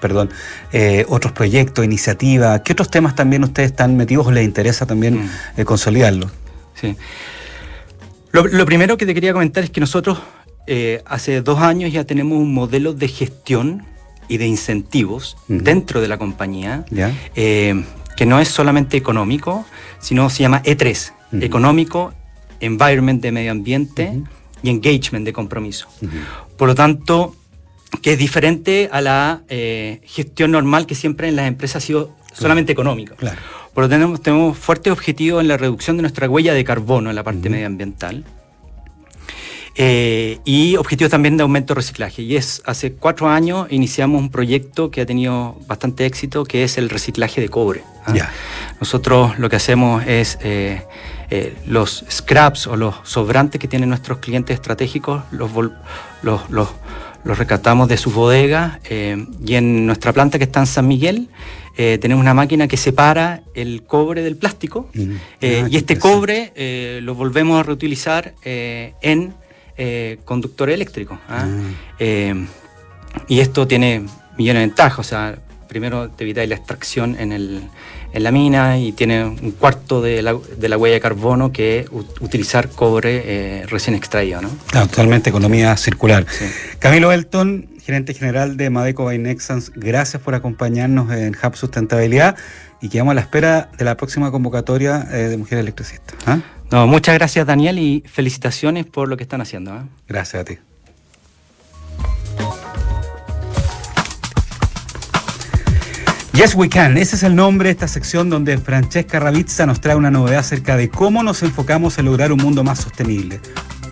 perdón, 0.00 0.30
otros 1.08 1.32
proyectos, 1.32 1.84
iniciativas? 1.84 2.60
¿Qué 2.62 2.72
otros 2.72 2.90
temas 2.90 3.14
también 3.14 3.44
ustedes 3.44 3.70
están 3.70 3.96
metidos 3.96 4.26
o 4.26 4.32
les 4.32 4.44
interesa 4.44 4.84
también 4.84 5.30
mm. 5.56 5.62
Consolidarlos? 5.62 6.30
Sí. 6.74 6.96
Lo, 8.32 8.46
lo, 8.46 8.66
primero 8.66 8.96
que 8.96 9.06
te 9.06 9.14
quería 9.14 9.32
comentar 9.32 9.62
es 9.64 9.70
que 9.70 9.80
nosotros 9.80 10.18
hace 11.06 11.42
dos 11.42 11.58
años 11.58 11.92
ya 11.92 12.04
tenemos 12.04 12.38
un 12.38 12.54
modelo 12.54 12.94
de 12.94 13.08
gestión 13.08 13.84
y 14.28 14.38
de 14.38 14.46
incentivos 14.46 15.36
uh 15.48 15.54
-huh. 15.54 15.62
dentro 15.62 16.00
de 16.00 16.08
la 16.08 16.18
compañía 16.18 16.84
eh, 17.34 17.84
que 18.16 18.26
no 18.26 18.40
es 18.40 18.48
solamente 18.48 18.96
económico, 18.96 19.64
sino 20.00 20.30
se 20.30 20.42
llama 20.42 20.62
E3, 20.62 21.12
económico, 21.40 22.12
environment 22.60 23.20
de 23.22 23.32
medio 23.32 23.50
ambiente 23.50 24.12
y 24.62 24.70
engagement 24.70 25.24
de 25.24 25.32
compromiso. 25.32 25.88
Por 26.56 26.68
lo 26.68 26.74
tanto, 26.74 27.34
que 28.02 28.12
es 28.12 28.18
diferente 28.18 28.88
a 28.92 29.00
la 29.00 29.42
eh, 29.48 30.00
gestión 30.04 30.50
normal 30.52 30.86
que 30.86 30.94
siempre 30.94 31.28
en 31.28 31.36
las 31.36 31.46
empresas 31.46 31.82
ha 31.82 31.86
sido 31.86 32.14
solamente 32.32 32.72
económica. 32.72 33.14
Por 33.74 33.84
lo 33.84 33.88
tanto, 33.88 34.18
tenemos, 34.18 34.58
fuertes 34.58 34.92
objetivos 34.92 35.40
en 35.40 35.48
la 35.48 35.56
reducción 35.56 35.96
de 35.96 36.02
nuestra 36.02 36.28
huella 36.28 36.52
de 36.52 36.64
carbono 36.64 37.10
en 37.10 37.16
la 37.16 37.22
parte 37.22 37.48
medioambiental. 37.48 38.24
Eh, 39.74 40.38
y 40.44 40.76
objetivos 40.76 41.10
también 41.10 41.38
de 41.38 41.42
aumento 41.42 41.72
de 41.72 41.76
reciclaje. 41.76 42.20
Y 42.20 42.36
es, 42.36 42.62
hace 42.66 42.92
cuatro 42.92 43.30
años 43.30 43.66
iniciamos 43.70 44.20
un 44.20 44.30
proyecto 44.30 44.90
que 44.90 45.00
ha 45.00 45.06
tenido 45.06 45.56
bastante 45.66 46.04
éxito, 46.04 46.44
que 46.44 46.64
es 46.64 46.76
el 46.76 46.90
reciclaje 46.90 47.40
de 47.40 47.48
cobre. 47.48 47.82
¿ah? 48.04 48.12
Nosotros 48.78 49.38
lo 49.38 49.48
que 49.48 49.56
hacemos 49.56 50.04
es 50.06 50.38
eh, 50.42 50.82
eh, 51.30 51.56
los 51.66 52.04
scraps 52.10 52.66
o 52.66 52.76
los 52.76 52.96
sobrantes 53.04 53.58
que 53.58 53.68
tienen 53.68 53.88
nuestros 53.88 54.18
clientes 54.18 54.52
estratégicos, 54.54 55.22
los, 55.30 55.50
los, 56.22 56.50
los, 56.50 56.68
los 57.24 57.38
rescatamos 57.38 57.88
de 57.88 57.96
sus 57.96 58.12
bodegas 58.12 58.78
y 58.90 59.54
en 59.54 59.86
nuestra 59.86 60.12
planta 60.12 60.36
que 60.36 60.44
está 60.44 60.60
en 60.60 60.66
San 60.66 60.86
Miguel, 60.86 61.30
eh, 61.76 61.98
tenemos 62.00 62.20
una 62.20 62.34
máquina 62.34 62.68
que 62.68 62.76
separa 62.76 63.42
el 63.54 63.82
cobre 63.84 64.22
del 64.22 64.36
plástico 64.36 64.90
mm. 64.92 65.10
eh, 65.40 65.62
ah, 65.64 65.68
y 65.70 65.76
este 65.76 65.98
cobre 65.98 66.52
eh, 66.54 67.00
lo 67.02 67.14
volvemos 67.14 67.58
a 67.58 67.62
reutilizar 67.62 68.34
en 68.44 69.34
conductor 70.24 70.70
eléctrico. 70.70 71.18
¿ah? 71.28 71.48
Ah. 71.98 72.34
y 73.26 73.40
esto 73.40 73.66
tiene 73.66 74.04
millones 74.36 74.60
de 74.60 74.66
ventajas, 74.66 74.98
o 74.98 75.02
sea, 75.02 75.38
primero 75.66 76.10
te 76.10 76.24
evita 76.24 76.46
la 76.46 76.54
extracción 76.54 77.16
en, 77.18 77.32
el, 77.32 77.62
en 78.12 78.22
la 78.22 78.30
mina 78.30 78.78
y 78.78 78.92
tiene 78.92 79.24
un 79.24 79.52
cuarto 79.52 80.02
de 80.02 80.22
la, 80.22 80.36
de 80.56 80.68
la 80.68 80.76
huella 80.76 80.94
de 80.94 81.00
carbono 81.00 81.52
que 81.52 81.86
utilizar 82.20 82.68
cobre 82.68 83.64
recién 83.66 83.96
extraído. 83.96 84.42
¿no? 84.42 84.50
totalmente 84.70 85.30
economía 85.30 85.76
circular. 85.76 86.26
Camilo 86.78 87.10
Elton, 87.10 87.71
gerente 87.84 88.14
general 88.14 88.56
de 88.56 88.70
Madeco 88.70 89.04
by 89.04 89.18
Nexans, 89.18 89.72
gracias 89.74 90.22
por 90.22 90.34
acompañarnos 90.34 91.12
en 91.12 91.34
Hub 91.34 91.56
Sustentabilidad 91.56 92.36
y 92.80 92.88
quedamos 92.88 93.12
a 93.12 93.14
la 93.14 93.20
espera 93.22 93.70
de 93.76 93.84
la 93.84 93.96
próxima 93.96 94.30
convocatoria 94.30 95.06
eh, 95.10 95.28
de 95.28 95.36
Mujeres 95.36 95.62
Electricistas. 95.62 96.16
¿ah? 96.26 96.38
No, 96.70 96.86
muchas 96.86 97.14
gracias 97.16 97.44
Daniel 97.44 97.78
y 97.78 98.04
felicitaciones 98.06 98.86
por 98.86 99.08
lo 99.08 99.16
que 99.16 99.24
están 99.24 99.40
haciendo. 99.40 99.72
¿ah? 99.72 99.84
Gracias 100.06 100.42
a 100.42 100.44
ti. 100.44 100.58
Yes 106.34 106.54
We 106.54 106.68
Can, 106.68 106.96
ese 106.96 107.16
es 107.16 107.24
el 107.24 107.34
nombre 107.34 107.68
de 107.68 107.72
esta 107.72 107.88
sección 107.88 108.30
donde 108.30 108.56
Francesca 108.58 109.20
Ravizza 109.20 109.66
nos 109.66 109.80
trae 109.80 109.96
una 109.96 110.10
novedad 110.10 110.38
acerca 110.38 110.76
de 110.76 110.88
cómo 110.88 111.22
nos 111.22 111.42
enfocamos 111.42 111.98
en 111.98 112.06
lograr 112.06 112.32
un 112.32 112.40
mundo 112.40 112.64
más 112.64 112.80
sostenible. 112.80 113.40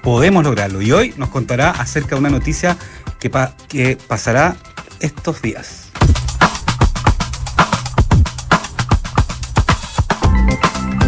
Podemos 0.02 0.44
lograrlo 0.44 0.80
y 0.80 0.92
hoy 0.92 1.14
nos 1.16 1.28
contará 1.28 1.70
acerca 1.70 2.14
de 2.14 2.20
una 2.20 2.30
noticia 2.30 2.76
que, 3.18 3.98
pasará 4.08 4.56
estos 5.00 5.42
días. 5.42 5.86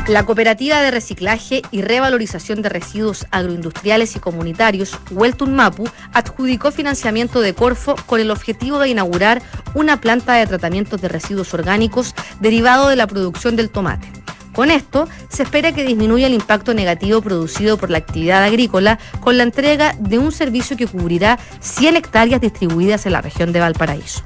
La 0.09 0.27
Cooperativa 0.27 0.81
de 0.83 0.91
Reciclaje 0.91 1.63
y 1.71 1.81
Revalorización 1.81 2.61
de 2.61 2.69
Residuos 2.69 3.25
Agroindustriales 3.31 4.15
y 4.15 4.19
Comunitarios, 4.19 4.99
Hueltun 5.11 5.55
Mapu, 5.55 5.89
adjudicó 6.13 6.71
financiamiento 6.71 7.41
de 7.41 7.55
Corfo 7.55 7.95
con 8.05 8.21
el 8.21 8.31
objetivo 8.31 8.79
de 8.79 8.91
inaugurar 8.91 9.41
una 9.75 10.01
planta 10.01 10.35
de 10.35 10.47
tratamiento 10.47 10.99
de 10.99 11.09
residuos 11.09 11.55
orgánicos 11.55 12.15
derivado 12.41 12.89
de 12.89 12.97
la 12.97 13.07
producción 13.07 13.57
del 13.57 13.71
tomate. 13.71 14.09
Con 14.53 14.71
esto, 14.71 15.09
se 15.29 15.45
espera 15.45 15.73
que 15.73 15.85
disminuya 15.85 16.27
el 16.27 16.35
impacto 16.35 16.75
negativo 16.75 17.23
producido 17.23 17.79
por 17.79 17.91
la 17.91 17.99
actividad 17.99 18.45
agrícola 18.45 18.99
con 19.21 19.39
la 19.39 19.45
entrega 19.45 19.95
de 19.99 20.19
un 20.19 20.31
servicio 20.31 20.77
que 20.77 20.87
cubrirá 20.87 21.39
100 21.61 21.97
hectáreas 21.97 22.41
distribuidas 22.41 23.07
en 23.07 23.13
la 23.13 23.23
región 23.23 23.53
de 23.53 23.61
Valparaíso. 23.61 24.23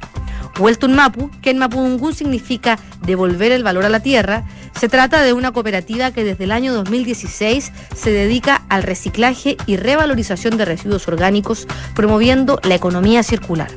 Hueltun 0.58 0.94
Mapu, 0.94 1.30
que 1.42 1.50
en 1.50 1.58
Mapudungún 1.58 2.14
significa 2.14 2.78
devolver 3.02 3.52
el 3.52 3.62
valor 3.62 3.84
a 3.84 3.90
la 3.90 4.00
tierra, 4.00 4.44
se 4.78 4.88
trata 4.88 5.22
de 5.22 5.32
una 5.32 5.52
cooperativa 5.52 6.10
que 6.10 6.24
desde 6.24 6.44
el 6.44 6.52
año 6.52 6.72
2016 6.74 7.72
se 7.94 8.10
dedica 8.10 8.62
al 8.68 8.82
reciclaje 8.82 9.56
y 9.66 9.76
revalorización 9.76 10.56
de 10.56 10.64
residuos 10.64 11.08
orgánicos, 11.08 11.66
promoviendo 11.94 12.58
la 12.64 12.74
economía 12.74 13.22
circular. 13.22 13.68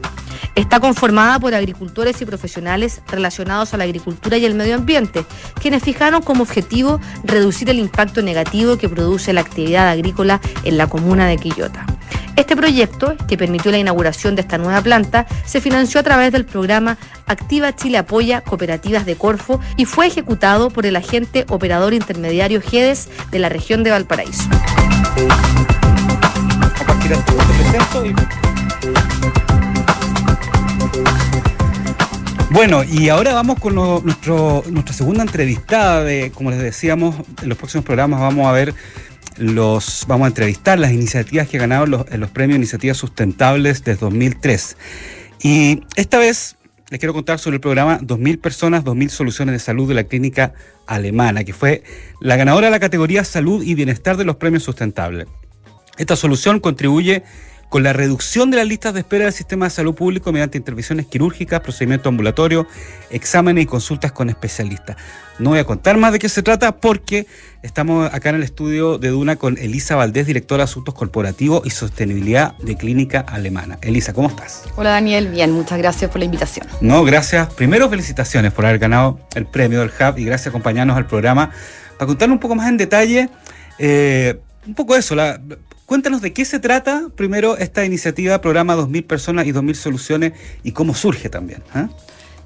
Está 0.59 0.81
conformada 0.81 1.39
por 1.39 1.55
agricultores 1.55 2.21
y 2.21 2.25
profesionales 2.25 3.01
relacionados 3.07 3.73
a 3.73 3.77
la 3.77 3.85
agricultura 3.85 4.35
y 4.35 4.43
el 4.43 4.55
medio 4.55 4.75
ambiente, 4.75 5.23
quienes 5.61 5.81
fijaron 5.81 6.21
como 6.21 6.43
objetivo 6.43 6.99
reducir 7.23 7.69
el 7.69 7.79
impacto 7.79 8.21
negativo 8.21 8.77
que 8.77 8.89
produce 8.89 9.31
la 9.31 9.39
actividad 9.39 9.87
agrícola 9.87 10.41
en 10.65 10.77
la 10.77 10.87
comuna 10.87 11.27
de 11.27 11.37
Quillota. 11.37 11.85
Este 12.35 12.57
proyecto, 12.57 13.15
que 13.25 13.37
permitió 13.37 13.71
la 13.71 13.77
inauguración 13.77 14.35
de 14.35 14.41
esta 14.41 14.57
nueva 14.57 14.81
planta, 14.81 15.25
se 15.45 15.61
financió 15.61 16.01
a 16.01 16.03
través 16.03 16.33
del 16.33 16.43
programa 16.43 16.97
Activa 17.25 17.73
Chile 17.73 17.97
Apoya 17.97 18.41
Cooperativas 18.41 19.05
de 19.05 19.15
Corfo 19.15 19.61
y 19.77 19.85
fue 19.85 20.07
ejecutado 20.07 20.71
por 20.71 20.85
el 20.85 20.97
agente 20.97 21.45
operador 21.47 21.93
intermediario 21.93 22.61
GEDES 22.61 23.07
de 23.31 23.39
la 23.39 23.47
región 23.47 23.81
de 23.83 23.91
Valparaíso. 23.91 24.43
Bueno, 32.51 32.83
y 32.83 33.09
ahora 33.09 33.33
vamos 33.35 33.59
con 33.59 33.75
nuestro, 33.75 34.63
nuestra 34.69 34.93
segunda 34.93 35.21
entrevistada. 35.21 36.03
De, 36.03 36.31
como 36.33 36.49
les 36.49 36.59
decíamos, 36.59 37.15
en 37.43 37.49
los 37.49 37.57
próximos 37.57 37.85
programas 37.85 38.19
vamos 38.21 38.47
a 38.47 38.51
ver 38.51 38.73
los, 39.37 40.05
vamos 40.07 40.25
a 40.25 40.27
entrevistar 40.29 40.79
las 40.79 40.91
iniciativas 40.91 41.47
que 41.47 41.59
ganaron 41.59 41.91
los, 41.91 42.05
en 42.09 42.19
los 42.19 42.31
premios 42.31 42.57
Iniciativas 42.57 42.97
Sustentables 42.97 43.83
desde 43.83 43.99
2003. 43.99 44.77
Y 45.43 45.83
esta 45.95 46.17
vez 46.17 46.57
les 46.89 46.99
quiero 46.99 47.13
contar 47.13 47.37
sobre 47.37 47.55
el 47.55 47.61
programa 47.61 47.99
2000 48.01 48.39
personas, 48.39 48.83
2000 48.83 49.11
soluciones 49.11 49.53
de 49.53 49.59
salud 49.59 49.87
de 49.87 49.93
la 49.93 50.05
clínica 50.05 50.53
alemana, 50.87 51.43
que 51.43 51.53
fue 51.53 51.83
la 52.19 52.35
ganadora 52.35 52.67
de 52.67 52.71
la 52.71 52.79
categoría 52.79 53.23
Salud 53.23 53.63
y 53.63 53.75
Bienestar 53.75 54.17
de 54.17 54.25
los 54.25 54.37
premios 54.37 54.63
Sustentables. 54.63 55.27
Esta 55.99 56.15
solución 56.15 56.59
contribuye 56.59 57.23
con 57.69 57.83
la 57.83 57.93
reducción 57.93 58.49
de 58.49 58.57
las 58.57 58.67
listas 58.67 58.93
de 58.95 59.01
espera 59.01 59.25
del 59.25 59.33
sistema 59.33 59.65
de 59.65 59.69
salud 59.69 59.93
público 59.93 60.31
mediante 60.31 60.57
intervenciones 60.57 61.05
quirúrgicas, 61.05 61.61
procedimientos 61.61 62.07
ambulatorios, 62.07 62.65
exámenes 63.11 63.63
y 63.63 63.67
consultas 63.67 64.11
con 64.11 64.29
especialistas. 64.29 64.97
No 65.37 65.51
voy 65.51 65.59
a 65.59 65.63
contar 65.63 65.95
más 65.97 66.11
de 66.11 66.19
qué 66.19 66.27
se 66.27 66.41
trata 66.41 66.75
porque 66.75 67.27
estamos 67.61 68.11
acá 68.13 68.29
en 68.29 68.35
el 68.35 68.43
estudio 68.43 68.97
de 68.97 69.09
Duna 69.09 69.35
con 69.35 69.57
Elisa 69.57 69.95
Valdés, 69.95 70.25
directora 70.25 70.61
de 70.61 70.63
Asuntos 70.65 70.95
Corporativos 70.95 71.61
y 71.63 71.69
Sostenibilidad 71.69 72.57
de 72.57 72.75
Clínica 72.75 73.21
Alemana. 73.21 73.77
Elisa, 73.81 74.13
¿cómo 74.13 74.29
estás? 74.29 74.63
Hola 74.75 74.89
Daniel, 74.89 75.29
bien, 75.29 75.51
muchas 75.51 75.77
gracias 75.77 76.09
por 76.09 76.19
la 76.19 76.25
invitación. 76.25 76.67
No, 76.81 77.03
gracias. 77.03 77.53
Primero 77.53 77.87
felicitaciones 77.87 78.51
por 78.51 78.65
haber 78.65 78.79
ganado 78.79 79.19
el 79.35 79.45
premio 79.45 79.79
del 79.79 79.89
Hub 79.89 80.17
y 80.17 80.25
gracias 80.25 80.51
por 80.51 80.59
acompañarnos 80.59 80.97
al 80.97 81.05
programa 81.05 81.51
para 81.97 82.07
contarnos 82.07 82.35
un 82.35 82.39
poco 82.39 82.55
más 82.55 82.67
en 82.67 82.77
detalle. 82.77 83.29
Eh, 83.77 84.39
un 84.65 84.75
poco 84.75 84.95
eso, 84.95 85.15
la, 85.15 85.39
Cuéntanos 85.89 86.21
de 86.21 86.33
qué 86.33 86.45
se 86.45 86.59
trata 86.59 87.07
primero 87.15 87.57
esta 87.57 87.83
iniciativa, 87.83 88.39
programa 88.41 88.75
2.000 88.75 89.07
personas 89.07 89.47
y 89.47 89.51
2.000 89.51 89.73
soluciones 89.73 90.33
y 90.61 90.71
cómo 90.71 90.93
surge 90.93 91.29
también. 91.29 91.63
¿eh? 91.73 91.87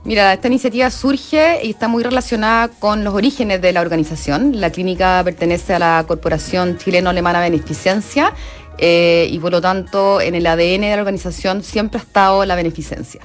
Mira, 0.06 0.32
esta 0.32 0.48
iniciativa 0.48 0.90
surge 0.90 1.60
y 1.62 1.72
está 1.72 1.90
muy 1.90 2.04
relacionada 2.04 2.70
con 2.70 3.04
los 3.04 3.14
orígenes 3.14 3.62
de 3.62 3.74
la 3.74 3.82
organización. 3.82 4.62
La 4.62 4.70
clínica 4.70 5.22
pertenece 5.26 5.74
a 5.74 5.80
la 5.80 6.06
Corporación 6.08 6.78
Chileno-Alemana 6.78 7.42
Beneficencia 7.42 8.32
eh, 8.78 9.28
y 9.30 9.38
por 9.40 9.52
lo 9.52 9.60
tanto 9.60 10.22
en 10.22 10.36
el 10.36 10.48
ADN 10.48 10.84
de 10.84 10.96
la 10.96 11.02
organización 11.02 11.64
siempre 11.64 12.00
ha 12.00 12.04
estado 12.04 12.46
la 12.46 12.56
beneficencia. 12.56 13.20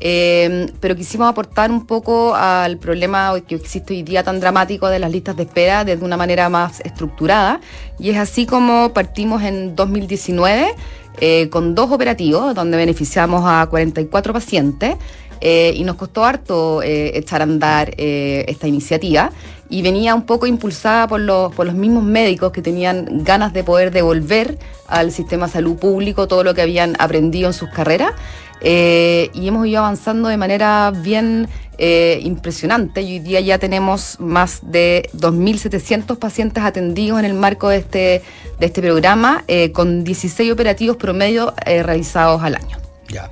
Eh, 0.00 0.66
pero 0.80 0.96
quisimos 0.96 1.28
aportar 1.28 1.70
un 1.70 1.86
poco 1.86 2.34
al 2.34 2.78
problema 2.78 3.34
que 3.46 3.54
existe 3.54 3.94
hoy 3.94 4.02
día 4.02 4.22
tan 4.22 4.40
dramático 4.40 4.88
de 4.88 4.98
las 4.98 5.10
listas 5.10 5.36
de 5.36 5.44
espera 5.44 5.84
desde 5.84 6.04
una 6.04 6.16
manera 6.16 6.48
más 6.48 6.80
estructurada. 6.80 7.60
Y 7.98 8.10
es 8.10 8.18
así 8.18 8.46
como 8.46 8.92
partimos 8.92 9.42
en 9.42 9.76
2019 9.76 10.74
eh, 11.20 11.48
con 11.48 11.74
dos 11.74 11.92
operativos 11.92 12.54
donde 12.54 12.76
beneficiamos 12.76 13.44
a 13.46 13.66
44 13.66 14.32
pacientes. 14.32 14.96
Eh, 15.40 15.74
y 15.76 15.84
nos 15.84 15.96
costó 15.96 16.24
harto 16.24 16.80
echar 16.82 17.42
a 17.42 17.44
andar 17.44 17.92
esta 17.98 18.66
iniciativa 18.66 19.30
y 19.68 19.82
venía 19.82 20.14
un 20.14 20.22
poco 20.22 20.46
impulsada 20.46 21.06
por 21.08 21.20
los, 21.20 21.54
por 21.54 21.66
los 21.66 21.74
mismos 21.74 22.04
médicos 22.04 22.52
que 22.52 22.62
tenían 22.62 23.24
ganas 23.24 23.52
de 23.52 23.64
poder 23.64 23.90
devolver 23.90 24.58
al 24.86 25.12
sistema 25.12 25.46
de 25.46 25.52
salud 25.52 25.76
público 25.76 26.28
todo 26.28 26.44
lo 26.44 26.54
que 26.54 26.62
habían 26.62 26.94
aprendido 26.98 27.48
en 27.48 27.52
sus 27.54 27.68
carreras 27.70 28.12
eh, 28.60 29.30
y 29.34 29.48
hemos 29.48 29.66
ido 29.66 29.80
avanzando 29.80 30.28
de 30.28 30.36
manera 30.36 30.92
bien 30.94 31.48
eh, 31.76 32.20
impresionante 32.22 33.00
hoy 33.00 33.18
día 33.18 33.40
ya 33.40 33.58
tenemos 33.58 34.20
más 34.20 34.60
de 34.62 35.08
2.700 35.16 36.18
pacientes 36.18 36.62
atendidos 36.62 37.18
en 37.18 37.24
el 37.24 37.34
marco 37.34 37.68
de 37.68 37.78
este, 37.78 38.22
de 38.60 38.66
este 38.66 38.80
programa, 38.80 39.42
eh, 39.48 39.72
con 39.72 40.04
16 40.04 40.52
operativos 40.52 40.96
promedio 40.96 41.52
realizados 41.66 42.42
al 42.42 42.54
año. 42.54 42.78
Ya. 43.08 43.30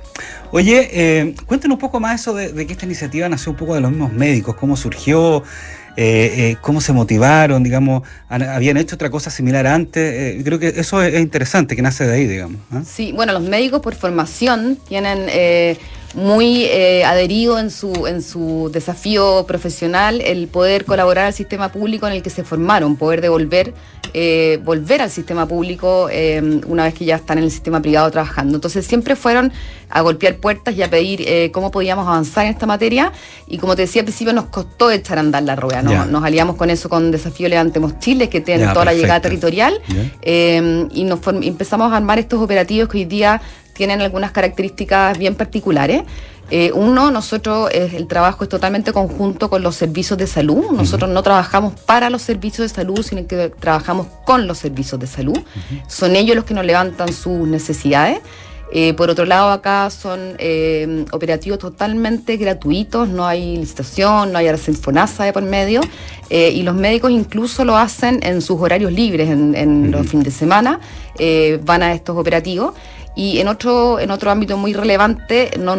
Oye, 0.51 0.89
eh, 0.93 1.35
cuéntanos 1.47 1.77
un 1.77 1.79
poco 1.79 1.99
más 1.99 2.21
eso 2.21 2.35
de, 2.35 2.53
que 2.67 2.73
esta 2.73 2.85
iniciativa 2.85 3.27
nació 3.27 3.53
un 3.53 3.57
poco 3.57 3.73
de 3.73 3.81
los 3.81 3.89
mismos 3.89 4.13
médicos, 4.13 4.55
cómo 4.55 4.77
surgió, 4.77 5.43
eh, 5.95 6.33
eh, 6.37 6.57
cómo 6.61 6.81
se 6.81 6.93
motivaron, 6.93 7.63
digamos, 7.63 8.03
habían 8.29 8.77
hecho 8.77 8.95
otra 8.95 9.09
cosa 9.09 9.29
similar 9.29 9.67
antes. 9.67 10.37
Eh, 10.37 10.41
creo 10.43 10.59
que 10.59 10.69
eso 10.69 11.01
es, 11.01 11.19
interesante, 11.19 11.75
que 11.75 11.81
nace 11.81 12.05
de 12.05 12.13
ahí, 12.13 12.27
digamos. 12.27 12.59
¿ah? 12.71 12.81
Sí, 12.85 13.11
bueno, 13.11 13.33
los 13.33 13.43
médicos 13.43 13.81
por 13.81 13.95
formación 13.95 14.77
tienen 14.87 15.27
muy 16.13 16.65
eh, 16.65 17.03
adherido 17.05 17.59
en 17.59 17.71
su, 17.71 18.07
en 18.07 18.21
su 18.21 18.69
desafío 18.71 19.45
profesional 19.47 20.21
el 20.21 20.47
poder 20.47 20.85
colaborar 20.85 21.25
al 21.25 21.33
sistema 21.33 21.71
público 21.71 22.07
en 22.07 22.13
el 22.13 22.23
que 22.23 22.29
se 22.29 22.43
formaron, 22.43 22.95
poder 22.95 23.21
devolver, 23.21 23.73
eh, 24.13 24.59
volver 24.63 25.01
al 25.01 25.09
sistema 25.09 25.47
público 25.47 26.07
eh, 26.11 26.61
una 26.67 26.83
vez 26.83 26.93
que 26.93 27.05
ya 27.05 27.15
están 27.15 27.39
en 27.39 27.45
el 27.45 27.51
sistema 27.51 27.81
privado 27.81 28.11
trabajando. 28.11 28.55
Entonces 28.55 28.85
siempre 28.85 29.15
fueron 29.15 29.51
a 29.93 30.01
golpear 30.01 30.37
puertas 30.37 30.75
y 30.75 30.81
a 30.81 30.89
pedir 30.89 31.23
eh, 31.25 31.51
cómo 31.51 31.71
podíamos 31.71 32.07
avanzar 32.07 32.45
en 32.45 32.51
esta 32.51 32.65
materia 32.65 33.11
y 33.47 33.59
como 33.59 33.75
te 33.75 33.83
decía 33.83 34.01
al 34.01 34.05
principio 34.05 34.33
nos 34.33 34.45
costó 34.45 34.89
echar 34.89 35.17
a 35.17 35.21
andar 35.21 35.43
la 35.43 35.55
rueda, 35.55 35.83
¿no? 35.83 36.05
nos 36.05 36.23
aliamos 36.23 36.55
con 36.55 36.71
eso 36.71 36.89
con 36.89 37.11
Desafío 37.11 37.47
Levantemos 37.47 37.99
Chile 37.99 38.27
que 38.27 38.41
tiene 38.41 38.67
toda 38.73 38.85
la 38.85 38.93
llegada 38.93 39.21
territorial 39.21 39.79
eh, 40.23 40.87
y 40.91 41.03
nos 41.03 41.19
empezamos 41.27 41.91
a 41.93 41.97
armar 41.97 42.17
estos 42.17 42.41
operativos 42.41 42.89
que 42.89 42.97
hoy 42.97 43.05
día 43.05 43.39
tienen 43.73 44.01
algunas 44.01 44.31
características 44.31 45.17
bien 45.17 45.35
particulares. 45.35 46.03
Eh, 46.51 46.71
uno, 46.73 47.09
nosotros 47.09 47.69
eh, 47.71 47.91
el 47.95 48.05
trabajo 48.07 48.43
es 48.43 48.49
totalmente 48.49 48.93
conjunto 48.93 49.49
con 49.49 49.63
los 49.63 49.75
servicios 49.75 50.19
de 50.19 50.27
salud. 50.27 50.71
Nosotros 50.71 51.09
no 51.09 51.23
trabajamos 51.23 51.73
para 51.79 52.09
los 52.09 52.21
servicios 52.21 52.69
de 52.69 52.75
salud, 52.75 53.01
sino 53.01 53.25
que 53.25 53.49
trabajamos 53.49 54.07
con 54.25 54.45
los 54.45 54.59
servicios 54.59 54.99
de 54.99 55.07
salud. 55.07 55.39
Son 55.87 56.15
ellos 56.15 56.35
los 56.35 56.45
que 56.45 56.53
nos 56.53 56.65
levantan 56.65 57.11
sus 57.11 57.47
necesidades. 57.47 58.19
Eh, 58.75 58.93
por 58.93 59.09
otro 59.09 59.25
lado, 59.25 59.51
acá 59.51 59.89
son 59.89 60.35
eh, 60.39 61.05
operativos 61.11 61.59
totalmente 61.59 62.37
gratuitos, 62.37 63.07
no 63.07 63.25
hay 63.25 63.57
licitación, 63.57 64.31
no 64.31 64.39
hay 64.39 64.47
arsenfonasa 64.47 65.25
de 65.25 65.33
por 65.33 65.43
medio, 65.43 65.81
y 66.29 66.63
los 66.63 66.73
médicos 66.73 67.11
incluso 67.11 67.63
lo 67.63 67.77
hacen 67.77 68.19
en 68.23 68.41
sus 68.41 68.59
horarios 68.59 68.91
libres, 68.91 69.29
en, 69.29 69.53
en 69.53 69.91
los 69.91 70.07
fines 70.07 70.25
de 70.25 70.31
semana, 70.31 70.79
van 71.63 71.83
a 71.83 71.93
estos 71.93 72.17
operativos. 72.17 72.73
Y 73.15 73.39
en 73.39 73.47
otro, 73.47 73.99
en 73.99 74.09
otro 74.11 74.31
ámbito 74.31 74.57
muy 74.57 74.73
relevante, 74.73 75.51
no, 75.59 75.75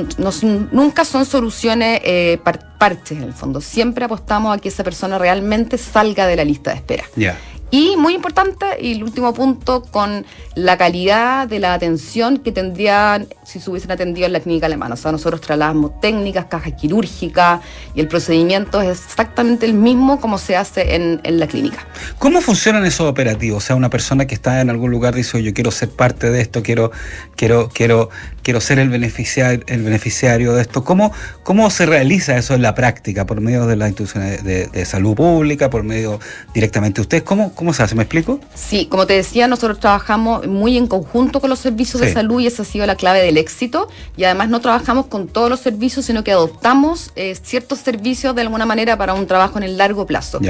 nunca 0.71 1.05
son 1.05 1.25
soluciones 1.26 2.00
eh, 2.05 2.38
par- 2.45 2.76
parches 2.79 3.19
en 3.19 3.25
el 3.25 3.33
fondo. 3.33 3.61
Siempre 3.61 4.05
apostamos 4.05 4.57
a 4.57 4.61
que 4.61 4.69
esa 4.69 4.85
persona 4.85 5.19
realmente 5.19 5.76
salga 5.79 6.26
de 6.26 6.37
la 6.37 6.45
lista 6.45 6.71
de 6.71 6.76
espera. 6.76 7.05
Ya. 7.17 7.37
Y 7.71 7.97
muy 7.97 8.14
importante, 8.14 8.66
y 8.80 8.92
el 8.92 9.02
último 9.02 9.35
punto, 9.35 9.83
con 9.83 10.25
la 10.54 10.76
calidad 10.76 11.49
de 11.49 11.59
la 11.59 11.75
atención 11.75 12.38
que 12.38 12.52
tendrían 12.52 13.26
si 13.44 13.59
se 13.59 13.68
hubiesen 13.71 13.90
atendido 13.90 14.26
en 14.26 14.33
la 14.33 14.40
clínica 14.40 14.66
alemana. 14.66 14.94
O 14.94 14.97
sea, 14.97 15.11
nosotros 15.11 15.40
trasladamos 15.40 16.00
técnicas, 16.00 16.47
cajas 16.47 16.75
quirúrgicas, 16.75 17.61
y 17.94 18.00
el 18.00 18.09
procedimiento 18.09 18.80
es 18.80 19.00
exactamente 19.04 19.66
el 19.66 19.75
mismo 19.75 20.21
como 20.21 20.38
se 20.38 20.56
hace 20.56 20.94
en, 20.94 21.21
en 21.25 21.40
la 21.40 21.47
clínica. 21.47 21.87
¿Cómo 22.18 22.40
funcionan 22.40 22.85
esos 22.85 23.09
operativos? 23.09 23.64
O 23.64 23.66
sea, 23.66 23.76
una 23.76 23.90
persona 23.90 24.26
que 24.26 24.35
está 24.35 24.61
en 24.61 24.71
algún 24.71 24.90
lugar 24.90 25.14
dice, 25.14 25.37
"Oye, 25.37 25.47
yo 25.47 25.54
quiero 25.54 25.71
ser 25.71 25.90
parte 25.90 26.30
de 26.30 26.40
esto, 26.40 26.62
quiero, 26.62 26.92
quiero, 27.37 27.68
quiero, 27.73 28.11
quiero 28.42 28.61
ser 28.61 28.78
el 28.78 28.88
beneficiario, 28.88 29.64
el 29.66 29.83
beneficiario 29.83 30.54
de 30.54 30.62
esto. 30.62 30.85
¿Cómo, 30.85 31.12
¿Cómo 31.42 31.71
se 31.71 31.87
realiza 31.87 32.37
eso 32.37 32.54
en 32.54 32.62
la 32.62 32.75
práctica? 32.75 33.26
¿Por 33.26 33.40
medio 33.40 33.66
de 33.66 33.76
las 33.76 33.88
instituciones 33.88 34.44
de, 34.44 34.66
de 34.66 34.85
salud 34.85 35.14
pública? 35.14 35.71
¿Por 35.71 35.83
medio 35.83 36.21
directamente 36.52 36.97
de 36.97 37.02
ustedes? 37.02 37.23
¿Cómo, 37.25 37.53
¿Cómo 37.54 37.73
se 37.73 37.82
hace? 37.82 37.94
¿Me 37.94 38.02
explico? 38.02 38.40
Sí, 38.54 38.87
como 38.87 39.06
te 39.06 39.14
decía, 39.14 39.46
nosotros 39.49 39.78
trabajamos 39.80 40.46
muy 40.46 40.76
en 40.76 40.87
conjunto 40.87 41.40
con 41.40 41.50
los 41.50 41.58
servicios 41.61 42.00
de 42.00 42.08
Sí. 42.08 42.14
salud 42.14 42.40
y 42.40 42.46
esa 42.46 42.62
ha 42.62 42.64
sido 42.64 42.87
la 42.87 42.96
clave 42.96 43.20
del 43.23 43.37
éxito. 43.38 43.88
Y 44.16 44.25
además 44.25 44.49
no 44.49 44.61
trabajamos 44.61 45.06
con 45.06 45.28
todos 45.28 45.49
los 45.50 45.61
servicios, 45.61 46.04
sino 46.06 46.25
que 46.25 46.32
adoptamos 46.32 47.12
eh, 47.16 47.37
ciertos 47.42 47.78
servicios 47.78 48.34
de 48.34 48.42
alguna 48.42 48.66
manera 48.66 48.96
para 48.99 49.14
un 49.14 49.26
trabajo 49.26 49.58
en 49.58 49.64
el 49.64 49.76
largo 49.76 50.04
plazo. 50.06 50.40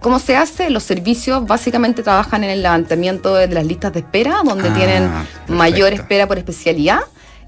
¿Cómo 0.00 0.18
se 0.18 0.34
hace? 0.36 0.70
Los 0.70 0.82
servicios 0.82 1.46
básicamente 1.46 2.02
trabajan 2.02 2.42
en 2.44 2.50
el 2.50 2.62
levantamiento 2.62 3.34
de 3.34 3.48
las 3.48 3.66
listas 3.66 3.92
de 3.92 4.00
espera, 4.00 4.40
donde 4.44 4.68
Ah, 4.70 4.74
tienen 4.74 5.08
perfecto. 5.10 5.52
mayor 5.52 5.92
espera 5.92 6.26
por 6.26 6.38
especialidad. 6.38 7.00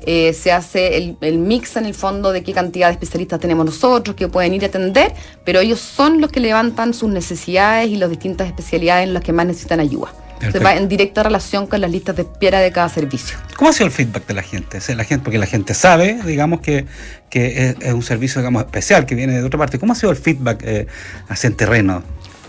Eh, 0.05 0.33
se 0.33 0.53
hace 0.53 0.97
el, 0.97 1.17
el 1.21 1.39
mix 1.39 1.77
en 1.77 1.87
el 1.87 1.95
fondo 1.95 2.33
de 2.33 2.43
qué 2.43 2.53
cantidad 2.53 2.89
de 2.89 2.93
especialistas 2.93 3.41
tenemos 3.41 3.65
nosotros 3.65 4.17
que 4.17 4.29
pueden 4.29 4.55
ir 4.55 4.65
a 4.65 4.67
atender, 4.67 5.15
pero 5.45 5.61
ellos 5.61 5.81
son 5.81 6.21
los 6.21 6.31
que 6.31 6.41
levantan 6.41 6.95
sus 6.95 7.11
necesidades 7.11 7.89
y 7.89 7.97
las 7.97 8.11
distintas 8.11 8.47
especialidades 8.47 9.07
en 9.07 9.15
las 9.15 9.23
que 9.23 9.33
más 9.33 9.47
necesitan 9.47 9.81
ayuda. 9.81 10.13
Se 10.51 10.59
va 10.59 10.75
en 10.75 10.89
directa 10.89 11.23
relación 11.23 11.69
con 11.69 11.81
las 11.81 11.91
listas 11.91 12.17
de 12.17 12.23
espera 12.23 12.59
de 12.59 12.73
cada 12.73 12.89
servicio. 12.89 13.39
¿Cómo 13.57 13.71
ha 13.71 13.73
sido 13.73 13.87
el 13.87 13.93
feedback 13.93 14.27
de 14.27 14.35
la 14.35 14.43
gente? 14.43 14.79
La 14.97 15.05
gente 15.05 15.23
porque 15.23 15.39
la 15.39 15.47
gente 15.47 15.73
sabe, 15.73 16.19
digamos, 16.25 16.61
que, 16.61 16.87
que 17.31 17.69
es, 17.69 17.77
es 17.81 17.93
un 17.93 18.03
servicio, 18.03 18.41
digamos, 18.41 18.65
especial, 18.65 19.07
que 19.07 19.15
viene 19.15 19.35
de 19.35 19.45
otra 19.45 19.59
parte. 19.59 19.79
¿Cómo 19.79 19.93
ha 19.93 19.97
sido 19.97 20.11
el 20.11 20.17
feedback 20.17 20.63
eh, 20.65 20.87
hacia 21.29 21.47
el 21.47 21.55
terreno? 21.55 22.03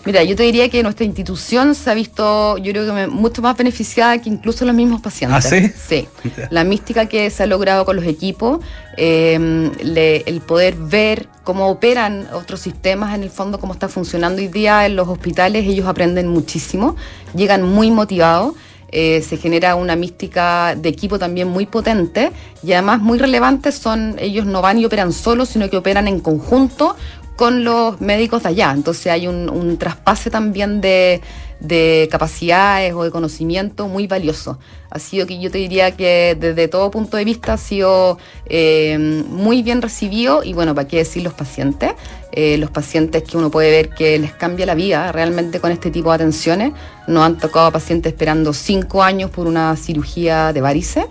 Mira, 0.05 0.21
yo 0.23 0.35
te 0.35 0.43
diría 0.43 0.67
que 0.69 0.83
nuestra 0.83 1.05
institución 1.05 1.75
se 1.75 1.89
ha 1.89 1.93
visto, 1.93 2.57
yo 2.57 2.71
creo 2.73 2.93
que 2.93 3.07
mucho 3.07 3.41
más 3.41 3.55
beneficiada 3.55 4.17
que 4.21 4.27
incluso 4.29 4.65
los 4.65 4.75
mismos 4.75 5.01
pacientes. 5.01 5.45
¿Ah, 5.45 5.49
sí? 5.49 5.71
Sí. 5.87 6.07
La 6.49 6.65
mística 6.65 7.05
que 7.05 7.29
se 7.29 7.43
ha 7.43 7.45
logrado 7.45 7.85
con 7.85 7.95
los 7.95 8.05
equipos, 8.05 8.59
eh, 8.97 9.71
le- 9.81 10.23
el 10.25 10.41
poder 10.41 10.75
ver 10.75 11.27
cómo 11.45 11.69
operan 11.69 12.27
otros 12.33 12.59
sistemas, 12.59 13.15
en 13.15 13.23
el 13.23 13.29
fondo, 13.29 13.59
cómo 13.59 13.71
está 13.73 13.87
funcionando 13.87 14.41
hoy 14.41 14.49
día 14.49 14.85
en 14.85 14.97
los 14.97 15.07
hospitales, 15.07 15.65
ellos 15.67 15.87
aprenden 15.87 16.27
muchísimo, 16.27 16.95
llegan 17.33 17.63
muy 17.63 17.89
motivados. 17.91 18.53
eh, 18.95 19.23
se 19.27 19.37
genera 19.37 19.73
una 19.73 19.95
mística 19.95 20.75
de 20.75 20.87
equipo 20.89 21.17
también 21.17 21.47
muy 21.47 21.65
potente 21.65 22.31
y 22.61 22.73
además 22.73 23.01
muy 23.01 23.17
relevante 23.17 23.71
son, 23.71 24.15
ellos 24.19 24.45
no 24.45 24.61
van 24.61 24.77
y 24.77 24.85
operan 24.85 25.11
solos, 25.13 25.49
sino 25.49 25.67
que 25.67 25.77
operan 25.77 26.07
en 26.07 26.19
conjunto 26.19 26.95
con 27.35 27.63
los 27.63 27.99
médicos 28.01 28.43
de 28.43 28.49
allá. 28.49 28.71
Entonces 28.71 29.07
hay 29.07 29.27
un, 29.27 29.49
un 29.49 29.77
traspase 29.77 30.29
también 30.29 30.81
de, 30.81 31.21
de 31.63 32.09
capacidades 32.11 32.93
o 32.93 33.03
de 33.03 33.11
conocimiento 33.11 33.87
muy 33.87 34.05
valioso. 34.05 34.59
Ha 34.91 34.99
sido 34.99 35.25
que 35.25 35.39
yo 35.39 35.49
te 35.49 35.57
diría 35.57 35.91
que 35.91 36.37
desde 36.39 36.67
todo 36.67 36.91
punto 36.91 37.17
de 37.17 37.25
vista 37.25 37.53
ha 37.53 37.57
sido 37.57 38.19
eh, 38.45 38.97
muy 39.29 39.63
bien 39.63 39.81
recibido 39.81 40.43
y 40.43 40.53
bueno, 40.53 40.75
para 40.75 40.87
qué 40.87 40.97
decir 40.97 41.23
los 41.23 41.33
pacientes. 41.33 41.93
Eh, 42.33 42.57
los 42.57 42.69
pacientes 42.69 43.23
que 43.23 43.37
uno 43.37 43.49
puede 43.49 43.71
ver 43.71 43.89
que 43.89 44.19
les 44.19 44.33
cambia 44.33 44.65
la 44.65 44.75
vida 44.75 45.11
realmente 45.11 45.59
con 45.59 45.71
este 45.71 45.89
tipo 45.89 46.09
de 46.09 46.15
atenciones. 46.15 46.73
Nos 47.07 47.23
han 47.23 47.37
tocado 47.37 47.71
pacientes 47.71 48.11
esperando 48.11 48.53
cinco 48.53 49.01
años 49.01 49.31
por 49.31 49.47
una 49.47 49.75
cirugía 49.77 50.51
de 50.51 50.61
varices. 50.61 51.05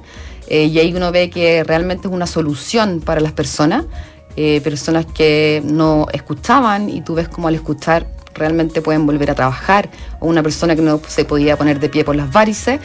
Eh, 0.48 0.66
y 0.66 0.78
ahí 0.78 0.92
uno 0.94 1.10
ve 1.12 1.30
que 1.30 1.64
realmente 1.64 2.08
es 2.08 2.12
una 2.12 2.26
solución 2.26 3.00
para 3.00 3.20
las 3.20 3.32
personas, 3.32 3.86
eh, 4.36 4.60
personas 4.62 5.06
que 5.06 5.62
no 5.64 6.06
escuchaban 6.12 6.88
y 6.88 7.02
tú 7.02 7.14
ves 7.14 7.28
como 7.28 7.48
al 7.48 7.54
escuchar 7.54 8.06
realmente 8.34 8.80
pueden 8.80 9.06
volver 9.06 9.30
a 9.30 9.34
trabajar, 9.34 9.90
o 10.20 10.26
una 10.26 10.42
persona 10.42 10.74
que 10.74 10.82
no 10.82 11.00
se 11.06 11.24
podía 11.24 11.56
poner 11.56 11.80
de 11.80 11.88
pie 11.88 12.04
por 12.04 12.16
las 12.16 12.32
varices. 12.32 12.80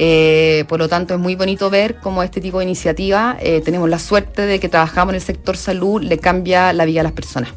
Eh, 0.00 0.64
por 0.68 0.78
lo 0.78 0.88
tanto, 0.88 1.14
es 1.14 1.20
muy 1.20 1.34
bonito 1.34 1.70
ver 1.70 1.96
cómo 1.96 2.22
este 2.22 2.40
tipo 2.40 2.60
de 2.60 2.64
iniciativa, 2.64 3.36
eh, 3.40 3.60
tenemos 3.64 3.90
la 3.90 3.98
suerte 3.98 4.42
de 4.42 4.60
que 4.60 4.68
trabajamos 4.68 5.12
en 5.12 5.16
el 5.16 5.22
sector 5.22 5.56
salud, 5.56 6.00
le 6.00 6.18
cambia 6.18 6.72
la 6.72 6.84
vida 6.84 7.00
a 7.00 7.02
las 7.02 7.12
personas. 7.12 7.52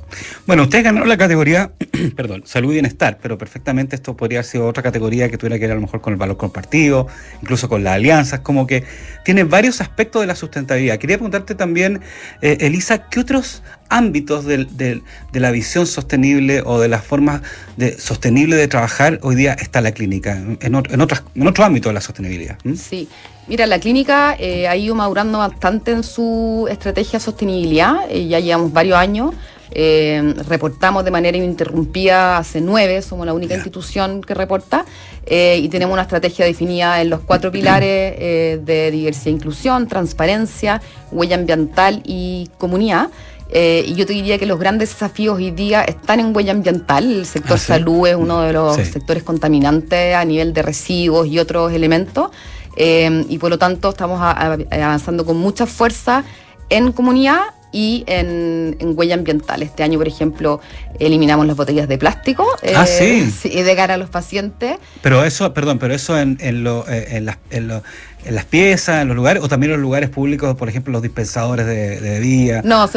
Bueno, 0.47 0.63
usted 0.63 0.84
ganó 0.84 1.06
la 1.06 1.17
categoría, 1.17 1.71
perdón, 2.15 2.41
salud 2.45 2.71
y 2.71 2.73
bienestar, 2.73 3.19
pero 3.21 3.38
perfectamente 3.38 3.95
esto 3.95 4.17
podría 4.17 4.39
haber 4.39 4.49
sido 4.49 4.67
otra 4.67 4.82
categoría 4.82 5.30
que 5.30 5.38
tuviera 5.38 5.58
que 5.58 5.65
ver 5.65 5.73
a 5.73 5.75
lo 5.75 5.82
mejor 5.82 6.01
con 6.01 6.13
el 6.13 6.17
valor 6.17 6.38
compartido, 6.38 7.08
incluso 7.43 7.69
con 7.69 7.84
las 7.84 7.93
alianzas, 7.93 8.39
como 8.39 8.65
que 8.65 8.86
tiene 9.23 9.43
varios 9.43 9.80
aspectos 9.80 10.21
de 10.21 10.27
la 10.27 10.36
sustentabilidad. 10.36 10.97
Quería 10.97 11.17
preguntarte 11.17 11.54
también, 11.54 12.01
eh, 12.41 12.58
Elisa, 12.62 13.08
¿qué 13.10 13.19
otros 13.19 13.62
ámbitos 13.91 14.45
de 14.45 15.01
la 15.34 15.51
visión 15.51 15.86
sostenible 15.86 16.63
o 16.65 16.80
de 16.80 16.88
las 16.88 17.04
formas 17.04 17.41
de, 17.75 17.99
sostenible 17.99 18.56
de 18.56 18.67
trabajar 18.67 19.19
hoy 19.21 19.36
día 19.36 19.54
está 19.54 19.82
la 19.82 19.91
clínica, 19.91 20.38
en, 20.38 20.73
ot- 20.73 20.91
en, 20.91 21.01
otras, 21.01 21.23
en 21.36 21.45
otro 21.47 21.65
ámbito 21.65 21.89
de 21.89 21.93
la 21.93 22.01
sostenibilidad? 22.01 22.58
¿Mm? 22.63 22.75
Sí, 22.75 23.10
mira, 23.47 23.67
la 23.67 23.80
clínica 23.80 24.36
eh, 24.39 24.67
ha 24.67 24.75
ido 24.77 24.95
madurando 24.95 25.39
bastante 25.39 25.91
en 25.91 26.04
su 26.04 26.67
estrategia 26.71 27.19
de 27.19 27.25
sostenibilidad, 27.25 27.95
eh, 28.10 28.27
ya 28.27 28.39
llevamos 28.39 28.71
varios 28.71 28.97
años, 28.97 29.36
eh, 29.73 30.34
reportamos 30.47 31.06
de 31.06 31.12
manera 31.12 31.38
ininterrumpida 31.38 32.38
hace 32.38 32.60
nueve, 32.62 33.01
somos 33.01 33.25
la 33.25 33.34
única 33.34 33.56
institución 33.56 34.21
que 34.21 34.34
reporta, 34.34 34.86
eh, 35.25 35.60
y 35.62 35.69
tenemos 35.69 35.93
una 35.93 36.04
estrategia 36.04 36.45
definida 36.45 37.01
en 37.01 37.10
los 37.10 37.21
cuatro 37.21 37.51
pilares 37.51 38.17
de 38.65 38.89
diversidad 38.91 39.27
e 39.27 39.32
inclusión, 39.32 39.88
transparencia, 39.88 40.82
huella 41.12 41.36
ambiental 41.36 42.01
y 42.06 42.49
comunidad. 42.58 43.10
Eh, 43.54 43.84
y 43.86 43.96
yo 43.96 44.06
te 44.06 44.14
diría 44.14 44.38
que 44.38 44.46
los 44.46 44.58
grandes 44.60 44.90
desafíos 44.90 45.36
hoy 45.36 45.52
día 45.52 45.84
están 45.84 46.20
en 46.22 46.34
huella 46.36 46.54
ambiental. 46.54 47.04
El 47.12 47.26
sector 47.26 47.58
Ah, 47.58 47.60
sí. 47.60 47.66
salud 47.68 48.08
es 48.08 48.16
uno 48.16 48.42
de 48.44 48.54
los 48.54 48.78
Sí. 48.78 48.86
sectores 48.86 49.24
contaminantes 49.24 50.16
a 50.16 50.24
nivel 50.24 50.54
de 50.54 50.62
residuos 50.62 51.28
y 51.28 51.38
otros 51.38 51.74
elementos. 51.74 52.32
Eh, 52.78 53.26
y 53.28 53.38
por 53.38 53.50
lo 53.50 53.58
tanto 53.58 53.90
estamos 53.90 54.22
a- 54.22 54.32
a- 54.32 54.58
avanzando 54.86 55.26
con 55.26 55.36
mucha 55.38 55.66
fuerza 55.66 56.24
en 56.70 56.94
comunidad 56.94 57.42
y 57.74 58.04
en, 58.08 58.76
en 58.80 58.98
huella 58.98 59.16
ambiental. 59.16 59.62
Este 59.64 59.84
año, 59.84 59.98
por 59.98 60.08
ejemplo, 60.08 60.60
eliminamos 61.00 61.46
las 61.48 61.56
botellas 61.58 61.88
de 61.88 61.98
plástico 61.98 62.46
Ah, 62.76 62.86
sí. 62.86 63.30
de 63.50 63.76
cara 63.76 63.94
a 63.96 63.98
los 63.98 64.10
pacientes. 64.10 64.78
Pero 65.02 65.24
eso, 65.26 65.54
perdón, 65.54 65.80
pero 65.80 65.94
eso 65.94 66.18
en, 66.18 66.38
en, 66.42 66.64
lo, 66.64 66.86
eh, 66.90 67.18
en, 67.18 67.26
las- 67.26 67.38
en 67.50 67.68
lo- 67.70 67.84
en 68.26 68.36
las 68.36 68.46
piezas, 68.46 69.02
en 69.02 69.08
los 69.08 69.18
lugares, 69.18 69.44
o 69.44 69.48
también 69.48 69.72
en 69.72 69.78
los 69.78 69.82
lugares 69.82 70.10
públicos, 70.10 70.56
por 70.56 70.70
ejemplo, 70.70 70.92
los 70.92 71.02
dispensadores 71.02 71.66
de, 71.66 72.00
de 72.00 72.10
bebida. 72.12 72.62
No, 72.64 72.90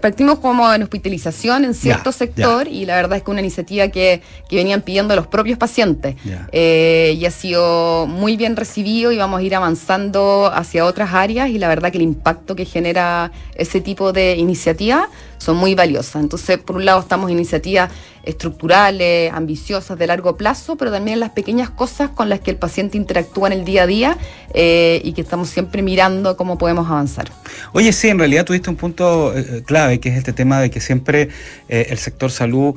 partimos 0.00 0.38
como 0.38 0.72
en 0.72 0.82
hospitalización 0.82 1.64
en 1.64 1.74
cierto 1.74 2.12
sector 2.12 2.68
y 2.68 2.86
la 2.86 2.96
verdad 2.96 3.18
es 3.18 3.24
que 3.24 3.30
una 3.30 3.40
iniciativa 3.40 3.88
que, 3.88 4.22
que 4.48 4.56
venían 4.56 4.82
pidiendo 4.82 5.14
los 5.16 5.26
propios 5.26 5.58
pacientes 5.58 6.16
eh, 6.52 7.16
y 7.18 7.26
ha 7.26 7.30
sido 7.30 8.06
muy 8.06 8.36
bien 8.36 8.56
recibido 8.56 9.12
y 9.12 9.18
vamos 9.18 9.40
a 9.40 9.42
ir 9.42 9.54
avanzando 9.54 10.50
hacia 10.52 10.84
otras 10.84 11.12
áreas 11.12 11.50
y 11.50 11.58
la 11.58 11.68
verdad 11.68 11.90
que 11.90 11.98
el 11.98 12.04
impacto 12.04 12.56
que 12.56 12.64
genera 12.64 13.32
ese 13.54 13.80
tipo 13.80 14.12
de 14.12 14.36
iniciativa 14.36 15.08
son 15.38 15.56
muy 15.56 15.74
valiosas. 15.74 16.22
Entonces, 16.22 16.58
por 16.58 16.76
un 16.76 16.84
lado 16.84 17.00
estamos 17.00 17.30
en 17.30 17.36
iniciativas 17.36 17.90
estructurales, 18.24 19.32
ambiciosas, 19.32 19.98
de 19.98 20.06
largo 20.06 20.36
plazo, 20.36 20.76
pero 20.76 20.90
también 20.90 21.20
las 21.20 21.30
pequeñas 21.30 21.70
cosas 21.70 22.10
con 22.10 22.28
las 22.28 22.40
que 22.40 22.50
el 22.50 22.56
paciente 22.56 22.96
interactúa 22.96 23.48
en 23.48 23.54
el 23.54 23.64
día 23.64 23.82
a 23.82 23.86
día 23.86 24.18
eh, 24.54 25.00
y 25.04 25.12
que 25.12 25.22
estamos 25.22 25.48
siempre 25.50 25.82
mirando 25.82 26.36
cómo 26.36 26.58
podemos 26.58 26.88
avanzar. 26.88 27.30
Oye, 27.72 27.92
sí, 27.92 28.08
en 28.08 28.18
realidad 28.18 28.44
tuviste 28.44 28.70
un 28.70 28.76
punto 28.76 29.36
eh, 29.36 29.44
eh, 29.48 29.62
clave, 29.64 29.98
que 29.98 30.10
es 30.10 30.16
este 30.16 30.32
tema 30.32 30.60
de 30.60 30.70
que 30.70 30.80
siempre 30.80 31.28
el 31.68 31.98
sector 31.98 32.30
salud 32.30 32.74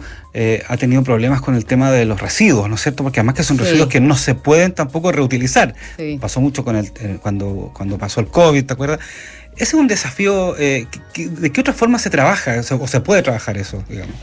ha 0.67 0.77
tenido 0.77 1.03
problemas 1.03 1.41
con 1.41 1.55
el 1.55 1.65
tema 1.65 1.91
de 1.91 2.05
los 2.05 2.21
residuos, 2.21 2.69
¿no 2.69 2.75
es 2.75 2.81
cierto? 2.81 3.03
Porque 3.03 3.19
además 3.19 3.35
que 3.35 3.43
son 3.43 3.57
residuos 3.57 3.87
que 3.89 3.99
no 3.99 4.15
se 4.15 4.35
pueden 4.35 4.73
tampoco 4.73 5.11
reutilizar. 5.11 5.75
Pasó 6.19 6.39
mucho 6.41 6.63
con 6.63 6.75
el, 6.75 6.91
cuando, 7.21 7.71
cuando 7.73 7.97
pasó 7.97 8.21
el 8.21 8.27
COVID, 8.27 8.65
¿te 8.65 8.73
acuerdas? 8.73 8.99
Ese 9.55 9.63
es 9.63 9.73
un 9.73 9.87
desafío. 9.87 10.53
¿De 10.53 11.51
qué 11.53 11.61
otra 11.61 11.73
forma 11.73 11.99
se 11.99 12.09
trabaja 12.09 12.61
o 12.79 12.87
se 12.87 12.99
puede 13.01 13.21
trabajar 13.21 13.57
eso, 13.57 13.83
digamos? 13.89 14.15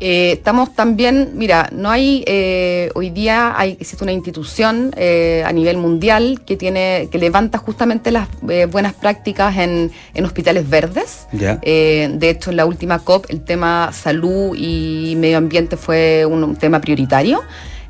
Eh, 0.00 0.32
estamos 0.32 0.74
también, 0.74 1.32
mira, 1.34 1.68
no 1.72 1.90
hay, 1.90 2.22
eh, 2.26 2.90
hoy 2.94 3.10
día 3.10 3.58
hay, 3.58 3.72
existe 3.80 4.04
una 4.04 4.12
institución 4.12 4.92
eh, 4.96 5.42
a 5.44 5.52
nivel 5.52 5.76
mundial 5.76 6.42
que 6.46 6.56
tiene, 6.56 7.08
que 7.10 7.18
levanta 7.18 7.58
justamente 7.58 8.12
las 8.12 8.28
buenas 8.70 8.94
prácticas 8.94 9.56
en, 9.56 9.90
hospitales 10.24 10.68
verdes. 10.68 11.26
de 11.32 12.30
hecho, 12.30 12.50
en 12.50 12.56
la 12.56 12.66
última 12.66 13.00
COP 13.00 13.26
el 13.28 13.42
tema 13.42 13.90
salud 13.92 14.54
y 14.56 15.14
medio 15.16 15.38
ambiente 15.38 15.76
fue 15.76 16.24
un, 16.26 16.56
tema 16.56 16.80
prioritario. 16.80 17.40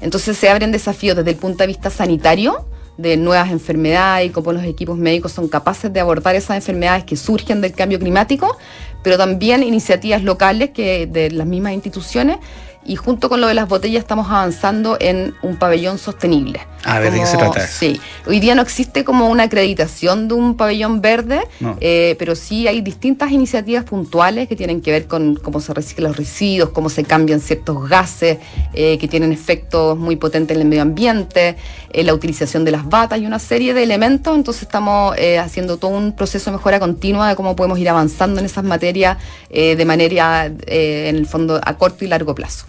Entonces 0.00 0.36
se 0.36 0.48
abren 0.48 0.72
desafíos 0.72 1.16
desde 1.16 1.30
el 1.30 1.36
punto 1.36 1.58
de 1.58 1.66
vista 1.66 1.90
sanitario 1.90 2.66
de 2.98 3.16
nuevas 3.16 3.50
enfermedades 3.50 4.26
y 4.26 4.30
cómo 4.30 4.52
los 4.52 4.64
equipos 4.64 4.98
médicos 4.98 5.32
son 5.32 5.48
capaces 5.48 5.90
de 5.90 6.00
abordar 6.00 6.34
esas 6.34 6.56
enfermedades 6.56 7.04
que 7.04 7.16
surgen 7.16 7.60
del 7.62 7.72
cambio 7.72 7.98
climático, 7.98 8.58
pero 9.02 9.16
también 9.16 9.62
iniciativas 9.62 10.22
locales 10.22 10.70
que 10.70 11.06
de 11.06 11.30
las 11.30 11.46
mismas 11.46 11.72
instituciones 11.72 12.38
y 12.84 12.96
junto 12.96 13.28
con 13.28 13.40
lo 13.40 13.46
de 13.46 13.54
las 13.54 13.68
botellas 13.68 14.00
estamos 14.00 14.26
avanzando 14.28 14.96
en 15.00 15.34
un 15.42 15.56
pabellón 15.56 15.98
sostenible. 15.98 16.60
A 16.84 17.00
ver, 17.00 17.12
¿de 17.12 17.20
qué 17.20 17.26
se 17.26 17.36
trata? 17.36 17.66
Sí, 17.66 18.00
hoy 18.26 18.40
día 18.40 18.54
no 18.54 18.62
existe 18.62 19.04
como 19.04 19.28
una 19.28 19.44
acreditación 19.44 20.28
de 20.28 20.34
un 20.34 20.56
pabellón 20.56 21.00
verde, 21.00 21.40
eh, 21.80 22.14
pero 22.18 22.34
sí 22.34 22.68
hay 22.68 22.80
distintas 22.80 23.32
iniciativas 23.32 23.84
puntuales 23.84 24.48
que 24.48 24.56
tienen 24.56 24.80
que 24.80 24.92
ver 24.92 25.06
con 25.06 25.34
cómo 25.34 25.60
se 25.60 25.74
reciclan 25.74 26.10
los 26.10 26.16
residuos, 26.16 26.70
cómo 26.70 26.88
se 26.88 27.04
cambian 27.04 27.40
ciertos 27.40 27.88
gases 27.88 28.38
eh, 28.74 28.96
que 28.98 29.08
tienen 29.08 29.32
efectos 29.32 29.98
muy 29.98 30.16
potentes 30.16 30.56
en 30.56 30.62
el 30.62 30.68
medio 30.68 30.82
ambiente, 30.82 31.56
eh, 31.92 32.04
la 32.04 32.14
utilización 32.14 32.64
de 32.64 32.70
las 32.70 32.88
batas 32.88 33.20
y 33.20 33.26
una 33.26 33.38
serie 33.38 33.74
de 33.74 33.82
elementos. 33.82 34.36
Entonces 34.36 34.62
estamos 34.62 35.16
haciendo 35.40 35.78
todo 35.78 35.90
un 35.90 36.12
proceso 36.14 36.50
de 36.50 36.56
mejora 36.56 36.78
continua 36.78 37.28
de 37.28 37.36
cómo 37.36 37.56
podemos 37.56 37.78
ir 37.78 37.88
avanzando 37.88 38.40
en 38.40 38.46
esas 38.46 38.64
materias 38.64 39.18
de 39.50 39.84
manera, 39.84 40.46
en 40.46 41.16
el 41.16 41.26
fondo, 41.26 41.60
a 41.62 41.76
corto 41.76 42.04
y 42.04 42.08
largo 42.08 42.34
plazo. 42.34 42.66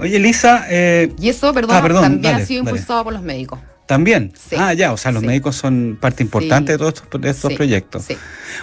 Oye, 0.00 0.18
Lisa. 0.18 0.66
Eh, 0.68 1.12
y 1.18 1.28
eso, 1.28 1.52
perdón, 1.52 1.76
ah, 1.76 2.00
también 2.00 2.34
ha 2.34 2.44
sido 2.44 2.60
impulsado 2.60 3.04
por 3.04 3.12
los 3.12 3.22
médicos. 3.22 3.58
También. 3.90 4.32
Ah, 4.56 4.72
ya, 4.72 4.92
o 4.92 4.96
sea, 4.96 5.10
los 5.10 5.20
médicos 5.20 5.56
son 5.56 5.98
parte 6.00 6.22
importante 6.22 6.70
de 6.70 6.78
todos 6.78 7.02
estos, 7.24 7.52
proyectos. 7.54 8.06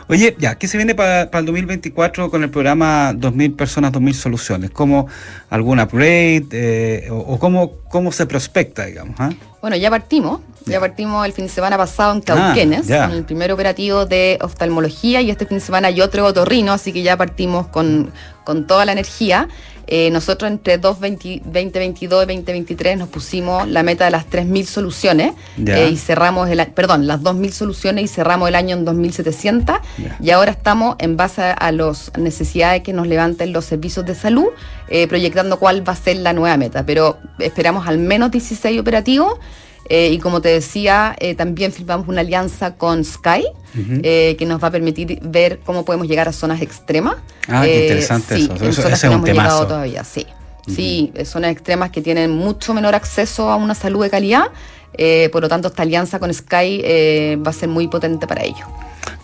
Oye, 0.07 0.33
ya, 0.39 0.55
¿qué 0.55 0.69
se 0.69 0.77
viene 0.77 0.95
para, 0.95 1.23
el 1.23 1.45
2024 1.45 2.31
con 2.31 2.43
el 2.43 2.49
programa 2.49 3.11
2.000 3.11 3.57
personas, 3.57 3.91
2.000 3.91 4.13
soluciones? 4.13 4.71
¿Cómo 4.71 5.09
algún 5.49 5.81
upgrade 5.81 6.47
eh, 6.53 7.09
o, 7.11 7.37
cómo, 7.39 7.73
cómo 7.89 8.13
se 8.13 8.25
prospecta, 8.25 8.85
digamos? 8.85 9.15
Ah? 9.19 9.31
Bueno, 9.59 9.75
ya 9.75 9.89
partimos. 9.89 10.39
Ya 10.65 10.79
partimos 10.79 11.25
el 11.25 11.33
fin 11.33 11.47
de 11.47 11.51
semana 11.51 11.77
pasado 11.77 12.13
en 12.13 12.21
Cauquenes, 12.21 12.89
en 12.89 13.11
el 13.11 13.25
primer 13.25 13.51
operativo 13.51 14.05
de 14.05 14.37
oftalmología, 14.41 15.19
y 15.19 15.29
este 15.29 15.45
fin 15.45 15.57
de 15.57 15.63
semana 15.65 15.89
hay 15.89 15.99
otro 15.99 16.25
otorrino, 16.25 16.71
así 16.71 16.93
que 16.93 17.03
ya 17.03 17.17
partimos 17.17 17.67
con, 17.67 18.13
con 18.45 18.65
toda 18.65 18.85
la 18.85 18.93
energía. 18.93 19.49
Eh, 19.89 20.09
nosotros 20.11 20.51
entre 20.51 20.77
2022 20.77 22.23
y 22.23 22.35
2023 22.35 22.97
nos 22.97 23.07
pusimos 23.07 23.67
la 23.69 23.83
meta 23.83 24.03
de 24.03 24.11
las 24.11 24.29
3.000 24.29 24.65
soluciones 24.65 25.33
eh, 25.65 25.89
y 25.89 25.95
cerramos, 25.95 26.49
el, 26.49 26.65
perdón, 26.67 27.07
las 27.07 27.21
2.000 27.21 27.51
soluciones 27.51 28.03
y 28.03 28.07
cerramos 28.09 28.49
el 28.49 28.55
año 28.55 28.75
en 28.75 28.85
2.700 28.85 29.79
y 30.21 30.29
ahora 30.31 30.51
estamos 30.51 30.97
en 30.99 31.15
base 31.15 31.41
a 31.41 31.71
las 31.71 32.11
necesidades 32.17 32.83
que 32.83 32.91
nos 32.91 33.07
levanten 33.07 33.53
los 33.53 33.63
servicios 33.63 34.05
de 34.05 34.13
salud, 34.13 34.47
eh, 34.89 35.07
proyectando 35.07 35.57
cuál 35.57 35.87
va 35.87 35.93
a 35.93 35.95
ser 35.95 36.17
la 36.17 36.33
nueva 36.33 36.57
meta, 36.57 36.85
pero 36.85 37.17
esperamos 37.39 37.87
al 37.87 37.97
menos 37.97 38.29
16 38.31 38.79
operativos. 38.79 39.39
Eh, 39.89 40.09
y 40.11 40.19
como 40.19 40.41
te 40.41 40.49
decía, 40.49 41.15
eh, 41.19 41.35
también 41.35 41.71
firmamos 41.71 42.07
una 42.07 42.21
alianza 42.21 42.75
con 42.75 43.03
Sky, 43.05 43.45
eh, 44.03 44.35
que 44.37 44.45
nos 44.45 44.61
va 44.61 44.67
a 44.69 44.71
permitir 44.71 45.19
ver 45.21 45.59
cómo 45.59 45.85
podemos 45.85 46.07
llegar 46.07 46.27
a 46.27 46.33
zonas 46.33 46.61
extremas. 46.61 47.17
Ah, 47.47 47.61
qué 47.63 47.83
interesante 47.83 48.35
eso. 48.35 48.55
Eso, 48.55 48.87
es 48.87 49.03
un 49.03 49.23
temazo. 49.23 49.67
todavía, 49.67 50.03
sí. 50.03 50.25
Sí, 50.67 51.13
zonas 51.23 51.51
extremas 51.51 51.91
que 51.91 52.01
tienen 52.01 52.31
mucho 52.31 52.73
menor 52.73 52.93
acceso 52.93 53.49
a 53.49 53.55
una 53.55 53.73
salud 53.73 54.03
de 54.03 54.09
calidad. 54.09 54.47
por 55.31 55.41
lo 55.41 55.47
tanto, 55.47 55.69
esta 55.69 55.83
alianza 55.83 56.19
con 56.19 56.33
Sky 56.33 57.37
va 57.37 57.51
a 57.51 57.53
ser 57.53 57.69
muy 57.69 57.87
potente 57.87 58.27
para 58.27 58.43
ello. 58.43 58.65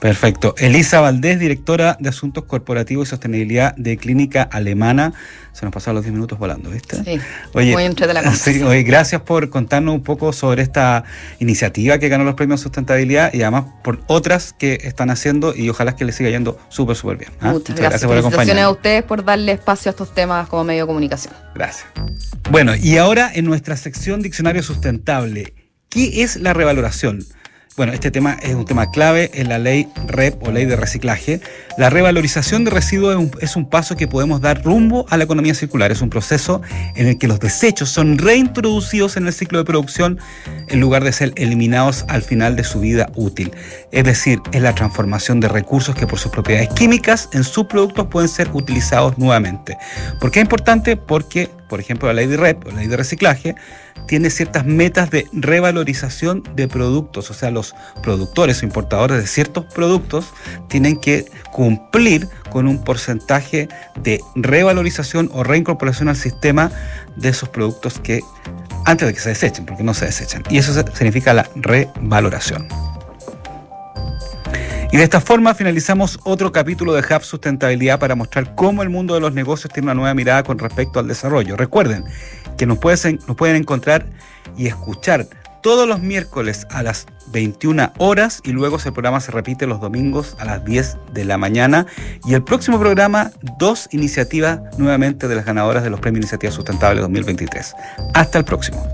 Perfecto. 0.03 0.53
Elisa 0.57 0.99
Valdés, 0.99 1.39
directora 1.39 1.95
de 1.97 2.09
Asuntos 2.09 2.43
Corporativos 2.43 3.07
y 3.07 3.09
Sostenibilidad 3.11 3.73
de 3.77 3.95
Clínica 3.95 4.43
Alemana. 4.43 5.13
Se 5.53 5.65
nos 5.65 5.73
pasaron 5.73 5.95
los 5.95 6.03
10 6.03 6.13
minutos 6.13 6.37
volando, 6.37 6.71
¿viste? 6.71 7.01
Sí. 7.05 7.21
Oye, 7.53 7.71
muy 7.71 7.85
entre 7.85 8.05
de 8.05 8.13
la 8.13 8.31
sí, 8.35 8.61
oye, 8.63 8.83
gracias 8.83 9.21
por 9.21 9.49
contarnos 9.49 9.95
un 9.95 10.03
poco 10.03 10.33
sobre 10.33 10.61
esta 10.61 11.05
iniciativa 11.39 11.99
que 11.99 12.09
ganó 12.09 12.25
los 12.25 12.35
premios 12.35 12.59
Sustentabilidad 12.59 13.33
y 13.33 13.43
además 13.43 13.63
por 13.81 14.01
otras 14.07 14.51
que 14.51 14.77
están 14.83 15.09
haciendo 15.09 15.55
y 15.55 15.69
ojalá 15.69 15.95
que 15.95 16.03
les 16.03 16.15
siga 16.15 16.29
yendo 16.29 16.59
súper, 16.67 16.97
súper 16.97 17.15
bien. 17.19 17.31
¿ah? 17.39 17.53
Muchas, 17.53 17.73
gracias, 17.73 18.03
por 18.03 18.17
acompañarnos. 18.17 18.65
a 18.65 18.71
ustedes 18.71 19.03
por 19.03 19.23
darle 19.23 19.53
espacio 19.53 19.87
a 19.87 19.91
estos 19.91 20.13
temas 20.13 20.49
como 20.49 20.65
medio 20.65 20.83
de 20.83 20.87
comunicación. 20.87 21.33
Gracias. 21.55 21.85
Bueno, 22.51 22.75
y 22.75 22.97
ahora 22.97 23.31
en 23.33 23.45
nuestra 23.45 23.77
sección 23.77 24.21
Diccionario 24.21 24.63
Sustentable, 24.63 25.53
¿qué 25.87 26.23
es 26.23 26.35
la 26.35 26.51
revaloración? 26.51 27.25
Bueno, 27.75 27.91
este 27.91 28.11
tema 28.11 28.37
es 28.43 28.53
un 28.53 28.65
tema 28.65 28.91
clave 28.91 29.31
en 29.33 29.49
la 29.49 29.57
ley 29.57 29.87
REP 30.05 30.43
o 30.43 30.51
ley 30.51 30.65
de 30.65 30.75
reciclaje. 30.75 31.41
La 31.75 31.89
revalorización 31.89 32.65
de 32.65 32.69
residuos 32.69 33.31
es 33.41 33.55
un, 33.55 33.67
paso 33.67 33.95
que 33.95 34.07
podemos 34.07 34.41
dar 34.41 34.63
rumbo 34.63 35.07
a 35.09 35.17
la 35.17 35.23
economía 35.23 35.55
circular. 35.55 35.91
Es 35.91 36.01
un 36.01 36.11
proceso 36.11 36.61
en 36.95 37.07
el 37.07 37.17
que 37.17 37.27
los 37.27 37.39
desechos 37.39 37.89
son 37.89 38.19
reintroducidos 38.19 39.17
en 39.17 39.25
el 39.25 39.33
ciclo 39.33 39.57
de 39.57 39.65
producción 39.65 40.19
en 40.67 40.79
lugar 40.79 41.03
de 41.03 41.13
ser 41.13 41.33
eliminados 41.35 42.05
al 42.09 42.21
final 42.21 42.55
de 42.55 42.63
su 42.63 42.79
vida 42.79 43.09
útil. 43.15 43.51
Es 43.91 44.03
decir, 44.03 44.39
es 44.51 44.61
la 44.61 44.75
transformación 44.75 45.39
de 45.39 45.47
recursos 45.47 45.95
que 45.95 46.05
por 46.05 46.19
sus 46.19 46.31
propiedades 46.31 46.69
químicas 46.75 47.27
en 47.33 47.43
sus 47.43 47.65
productos 47.65 48.05
pueden 48.05 48.29
ser 48.29 48.51
utilizados 48.53 49.17
nuevamente. 49.17 49.77
¿Por 50.21 50.29
qué 50.29 50.41
es 50.41 50.43
importante? 50.43 50.95
Porque, 50.95 51.49
por 51.69 51.79
ejemplo, 51.79 52.07
la 52.07 52.13
ley 52.13 52.27
de 52.27 52.37
REP 52.37 52.67
o 52.67 52.69
la 52.69 52.77
ley 52.77 52.87
de 52.87 52.97
reciclaje 52.97 53.55
tiene 54.07 54.29
ciertas 54.29 54.65
metas 54.65 55.09
de 55.09 55.27
revalorización 55.31 56.43
de 56.55 56.67
productos, 56.67 57.29
o 57.31 57.33
sea, 57.33 57.51
los 57.51 57.75
productores 58.01 58.61
o 58.61 58.65
importadores 58.65 59.17
de 59.17 59.27
ciertos 59.27 59.65
productos 59.65 60.25
tienen 60.67 60.99
que 60.99 61.25
cumplir 61.51 62.27
con 62.49 62.67
un 62.67 62.83
porcentaje 62.83 63.67
de 64.01 64.21
revalorización 64.35 65.29
o 65.33 65.43
reincorporación 65.43 66.09
al 66.09 66.15
sistema 66.15 66.71
de 67.15 67.29
esos 67.29 67.49
productos 67.49 67.99
que 67.99 68.21
antes 68.85 69.07
de 69.07 69.13
que 69.13 69.19
se 69.19 69.29
desechen, 69.29 69.65
porque 69.65 69.83
no 69.83 69.93
se 69.93 70.05
desechan. 70.05 70.43
Y 70.49 70.57
eso 70.57 70.73
significa 70.93 71.33
la 71.33 71.49
revaloración. 71.55 72.67
Y 74.93 74.97
de 74.97 75.03
esta 75.03 75.19
forma 75.19 75.55
finalizamos 75.55 76.19
otro 76.23 76.51
capítulo 76.51 76.93
de 76.93 76.99
Hub 77.01 77.23
Sustentabilidad 77.23 77.97
para 77.97 78.13
mostrar 78.13 78.53
cómo 78.53 78.83
el 78.83 78.91
mundo 78.91 79.15
de 79.15 79.21
los 79.21 79.33
negocios 79.33 79.73
tiene 79.73 79.87
una 79.87 79.95
nueva 79.95 80.13
mirada 80.13 80.43
con 80.43 80.59
respecto 80.59 80.99
al 80.99 81.07
desarrollo. 81.07 81.57
Recuerden 81.57 82.05
que 82.57 82.65
nos 82.65 82.77
pueden, 82.77 83.19
encontrar 83.55 84.05
y 84.57 84.67
escuchar 84.67 85.27
todos 85.61 85.87
los 85.87 86.01
miércoles 86.01 86.67
a 86.71 86.83
las 86.83 87.05
21 87.31 87.93
horas 87.97 88.41
y 88.43 88.51
luego 88.51 88.75
ese 88.75 88.91
programa 88.91 89.21
se 89.21 89.31
repite 89.31 89.65
los 89.65 89.79
domingos 89.79 90.35
a 90.39 90.45
las 90.45 90.65
10 90.65 90.97
de 91.13 91.23
la 91.23 91.37
mañana. 91.37 91.87
Y 92.25 92.33
el 92.33 92.43
próximo 92.43 92.79
programa, 92.79 93.31
dos 93.59 93.87
iniciativas 93.91 94.59
nuevamente 94.77 95.27
de 95.27 95.35
las 95.35 95.45
ganadoras 95.45 95.83
de 95.83 95.89
los 95.89 96.01
Premios 96.01 96.23
Iniciativa 96.23 96.51
Sustentable 96.51 96.99
2023. 97.01 97.73
Hasta 98.13 98.39
el 98.39 98.45
próximo. 98.45 98.85